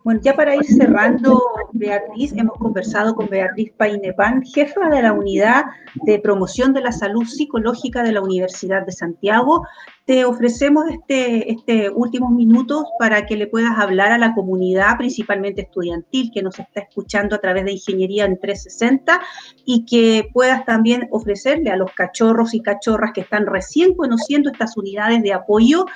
Bueno, 0.04 0.20
ya 0.22 0.36
para 0.36 0.54
ir 0.54 0.66
cerrando, 0.66 1.42
Beatriz, 1.72 2.34
hemos 2.36 2.58
conversado 2.58 3.14
con 3.14 3.26
Beatriz 3.30 3.72
Painepan, 3.78 4.42
jefa 4.42 4.90
de 4.90 5.00
la 5.00 5.14
Unidad 5.14 5.64
de 6.04 6.18
Promoción 6.18 6.74
de 6.74 6.82
la 6.82 6.92
Salud 6.92 7.24
Psicológica 7.24 8.02
de 8.02 8.12
la 8.12 8.20
Universidad 8.20 8.84
de 8.84 8.92
Santiago. 8.92 9.66
Te 10.06 10.26
ofrecemos 10.26 10.84
este, 10.90 11.50
este 11.50 11.88
últimos 11.88 12.30
minutos 12.30 12.84
para 12.98 13.24
que 13.24 13.38
le 13.38 13.46
puedas 13.46 13.78
hablar 13.78 14.12
a 14.12 14.18
la 14.18 14.34
comunidad, 14.34 14.98
principalmente 14.98 15.62
estudiantil, 15.62 16.30
que 16.30 16.42
nos 16.42 16.58
está 16.58 16.80
escuchando 16.80 17.34
a 17.34 17.38
través 17.40 17.64
de 17.64 17.72
Ingeniería 17.72 18.26
en 18.26 18.38
360 18.38 19.18
y 19.64 19.86
que 19.86 20.28
puedas 20.34 20.66
también 20.66 21.08
ofrecerle 21.10 21.70
a 21.70 21.76
los 21.76 21.90
cachorros 21.92 22.52
y 22.52 22.60
cachorras 22.60 23.12
que 23.14 23.22
están 23.22 23.46
recién 23.46 23.94
conociendo 23.94 24.50
estas 24.50 24.76
unidades 24.76 25.22
de 25.22 25.32
apoyo, 25.32 25.86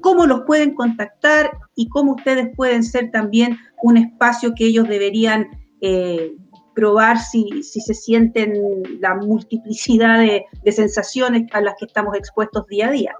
cómo 0.00 0.24
los 0.24 0.44
pueden 0.46 0.74
contactar 0.74 1.50
y 1.74 1.90
cómo 1.90 2.14
ustedes 2.14 2.48
pueden 2.56 2.82
ser 2.82 3.10
también 3.10 3.58
un 3.82 3.98
espacio 3.98 4.54
que 4.56 4.64
ellos 4.64 4.88
deberían 4.88 5.46
eh, 5.82 6.32
probar 6.74 7.18
si, 7.18 7.62
se 7.62 7.92
sienten 7.92 8.54
la 9.00 9.14
multiplicidad 9.14 10.20
de 10.20 10.72
sensaciones 10.72 11.46
a 11.52 11.60
las 11.60 11.74
que 11.78 11.84
estamos 11.84 12.16
expuestos 12.16 12.66
día 12.66 12.88
a 12.88 12.92
día. 12.92 13.16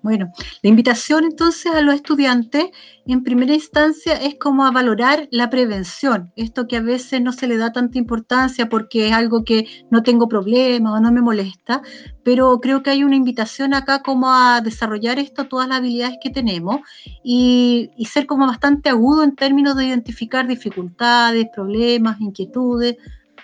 Bueno, 0.00 0.32
la 0.62 0.70
invitación 0.70 1.24
entonces 1.24 1.72
a 1.74 1.80
los 1.80 1.96
estudiantes 1.96 2.66
en 3.04 3.24
primera 3.24 3.52
instancia 3.52 4.14
es 4.14 4.36
como 4.38 4.64
a 4.64 4.70
valorar 4.70 5.26
la 5.32 5.50
prevención, 5.50 6.32
esto 6.36 6.68
que 6.68 6.76
a 6.76 6.80
veces 6.80 7.20
no 7.20 7.32
se 7.32 7.48
le 7.48 7.56
da 7.56 7.72
tanta 7.72 7.98
importancia 7.98 8.68
porque 8.68 9.08
es 9.08 9.12
algo 9.12 9.44
que 9.44 9.66
no 9.90 10.04
tengo 10.04 10.28
problema 10.28 10.94
o 10.94 11.00
no 11.00 11.10
me 11.10 11.20
molesta, 11.20 11.82
pero 12.22 12.60
creo 12.60 12.84
que 12.84 12.90
hay 12.90 13.02
una 13.02 13.16
invitación 13.16 13.74
acá 13.74 14.00
como 14.02 14.30
a 14.30 14.60
desarrollar 14.60 15.18
esto, 15.18 15.48
todas 15.48 15.66
las 15.66 15.78
habilidades 15.78 16.18
que 16.22 16.30
tenemos 16.30 16.80
y, 17.24 17.90
y 17.96 18.04
ser 18.04 18.26
como 18.26 18.46
bastante 18.46 18.90
agudo 18.90 19.24
en 19.24 19.34
términos 19.34 19.74
de 19.76 19.86
identificar 19.86 20.46
dificultades, 20.46 21.48
problemas, 21.52 22.20
inquietudes, 22.20 22.96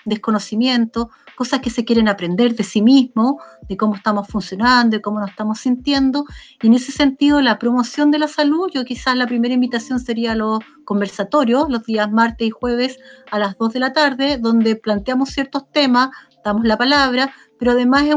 desconocimiento, 0.05 1.11
cosas 1.37 1.61
que 1.61 1.71
se 1.71 1.85
quieren 1.85 2.09
aprender 2.09 2.55
de 2.55 2.65
sí 2.65 2.83
mismo, 2.83 3.41
de 3.69 3.77
cómo 3.77 3.95
estamos 3.95 4.29
funcionando, 4.29 4.97
de 4.97 5.03
cómo 5.03 5.21
nos 5.21 5.31
estamos 5.31 5.59
sintiendo. 5.59 6.25
Y 6.63 6.67
en 6.67 6.75
ese 6.75 6.93
sentido, 6.93 7.41
la 7.41 7.59
promoción 7.59 8.11
de 8.11 8.19
la 8.19 8.29
salud, 8.29 8.71
yo 8.73 8.85
quizás 8.85 9.17
la 9.17 9.27
primera 9.27 9.55
invitación 9.55 10.01
sería 10.01 10.35
los 10.35 10.61
conversatorios, 10.85 11.69
los 11.69 11.85
días 11.85 12.11
martes 12.11 12.49
y 12.49 12.51
jueves 12.51 12.99
a 13.31 13.39
las 13.39 13.57
2 13.59 13.73
de 13.73 13.81
la 13.81 13.93
tarde, 13.93 14.39
donde 14.39 14.77
planteamos 14.77 15.31
ciertos 15.31 15.71
temas, 15.71 16.11
damos 16.45 16.65
la 16.65 16.77
palabra, 16.77 17.33
pero 17.59 17.73
además 17.73 18.05
es 18.05 18.15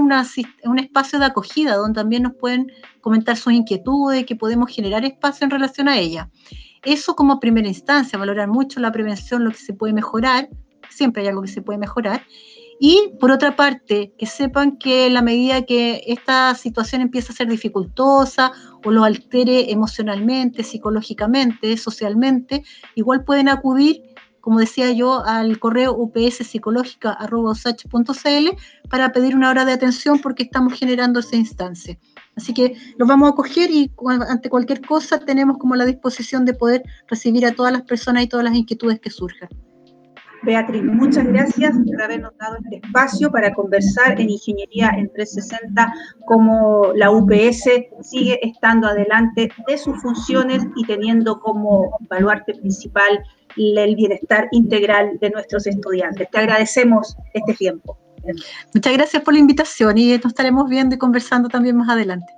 un 0.65 0.80
espacio 0.80 1.19
de 1.19 1.25
acogida 1.25 1.75
donde 1.75 2.01
también 2.01 2.23
nos 2.23 2.34
pueden 2.36 2.71
comentar 3.01 3.38
sus 3.38 3.53
inquietudes, 3.53 4.25
que 4.25 4.36
podemos 4.36 4.69
generar 4.69 5.06
espacio 5.06 5.45
en 5.45 5.51
relación 5.51 5.88
a 5.88 5.97
ellas. 5.97 6.27
Eso 6.84 7.15
como 7.15 7.39
primera 7.39 7.67
instancia, 7.67 8.19
valorar 8.19 8.47
mucho 8.47 8.80
la 8.80 8.91
prevención, 8.91 9.43
lo 9.43 9.51
que 9.51 9.58
se 9.58 9.73
puede 9.73 9.93
mejorar, 9.93 10.49
siempre 10.89 11.21
hay 11.21 11.30
algo 11.30 11.41
que 11.41 11.47
se 11.47 11.62
puede 11.62 11.80
mejorar, 11.80 12.23
y 12.80 13.13
por 13.20 13.32
otra 13.32 13.56
parte, 13.56 14.13
que 14.18 14.28
sepan 14.28 14.78
que 14.78 15.10
la 15.10 15.22
medida 15.22 15.63
que 15.63 16.04
esta 16.08 16.54
situación 16.56 17.02
empieza 17.02 17.34
a 17.34 17.36
ser 17.36 17.48
dificultosa 17.48 18.52
o 18.86 18.92
lo 18.92 19.04
altere 19.04 19.72
emocionalmente, 19.72 20.63
psicológicamente, 20.63 21.76
socialmente, 21.78 22.63
igual 22.96 23.24
pueden 23.24 23.50
acudir, 23.50 24.04
como 24.42 24.60
decía 24.60 24.92
yo, 24.92 25.26
al 25.26 25.60
correo 25.60 25.94
upspsicológica.cl 25.94 28.50
para 28.90 29.12
pedir 29.12 29.36
una 29.36 29.50
hora 29.50 29.66
de 29.66 29.74
atención 29.74 30.20
porque 30.20 30.44
estamos 30.44 30.74
generando 30.74 31.20
esa 31.20 31.36
instancia. 31.36 31.98
Así 32.36 32.54
que 32.54 32.76
los 32.98 33.08
vamos 33.08 33.32
a 33.32 33.36
coger 33.36 33.72
y 33.72 33.92
ante 34.30 34.50
cualquier 34.50 34.82
cosa 34.82 35.20
tenemos 35.20 35.58
como 35.58 35.76
la 35.76 35.86
disposición 35.86 36.46
de 36.46 36.54
poder 36.54 36.84
recibir 37.08 37.46
a 37.46 37.54
todas 37.54 37.74
las 37.74 37.82
personas 37.82 38.24
y 38.24 38.28
todas 38.28 38.46
las 38.46 38.56
inquietudes 38.56 39.00
que 39.00 39.10
surjan. 39.10 39.50
Beatriz, 40.43 40.84
muchas 40.84 41.26
gracias 41.26 41.76
por 41.86 42.02
habernos 42.02 42.38
dado 42.38 42.58
este 42.63 42.78
espacio 42.86 43.32
para 43.32 43.54
conversar 43.54 44.19
en 44.19 44.30
Ingeniería 44.30 44.91
en 44.97 45.12
360, 45.12 45.93
cómo 46.26 46.91
la 46.95 47.12
UPS 47.12 47.69
sigue 48.02 48.39
estando 48.47 48.88
adelante 48.88 49.52
de 49.67 49.78
sus 49.78 50.02
funciones 50.02 50.63
y 50.76 50.86
teniendo 50.86 51.39
como 51.39 51.97
baluarte 52.10 52.54
principal 52.56 53.23
el 53.58 53.95
bienestar 53.95 54.47
integral 54.52 55.17
de 55.19 55.32
nuestros 55.32 55.65
estudiantes. 55.65 56.30
Te 56.30 56.38
agradecemos 56.38 57.17
este 57.34 57.54
tiempo. 57.54 57.97
Muchas 58.73 58.93
gracias 58.93 59.23
por 59.23 59.34
la 59.34 59.39
invitación 59.39 59.97
y 59.97 60.13
nos 60.17 60.28
estaremos 60.28 60.69
viendo 60.69 60.95
y 60.95 60.97
conversando 60.97 61.50
también 61.50 61.78
más 61.78 61.89
adelante 61.89 62.38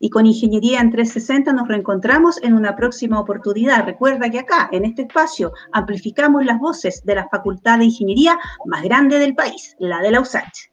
y 0.00 0.10
con 0.10 0.26
Ingeniería 0.26 0.80
en 0.80 0.90
360 0.90 1.52
nos 1.52 1.68
reencontramos 1.68 2.42
en 2.42 2.54
una 2.54 2.74
próxima 2.74 3.20
oportunidad. 3.20 3.84
Recuerda 3.84 4.30
que 4.30 4.40
acá, 4.40 4.68
en 4.72 4.84
este 4.84 5.02
espacio, 5.02 5.52
amplificamos 5.72 6.44
las 6.44 6.58
voces 6.58 7.04
de 7.04 7.14
la 7.14 7.28
Facultad 7.28 7.78
de 7.78 7.84
Ingeniería 7.84 8.38
más 8.64 8.82
grande 8.82 9.18
del 9.18 9.34
país, 9.34 9.76
la 9.78 10.00
de 10.00 10.10
la 10.10 10.20
USACH. 10.20 10.70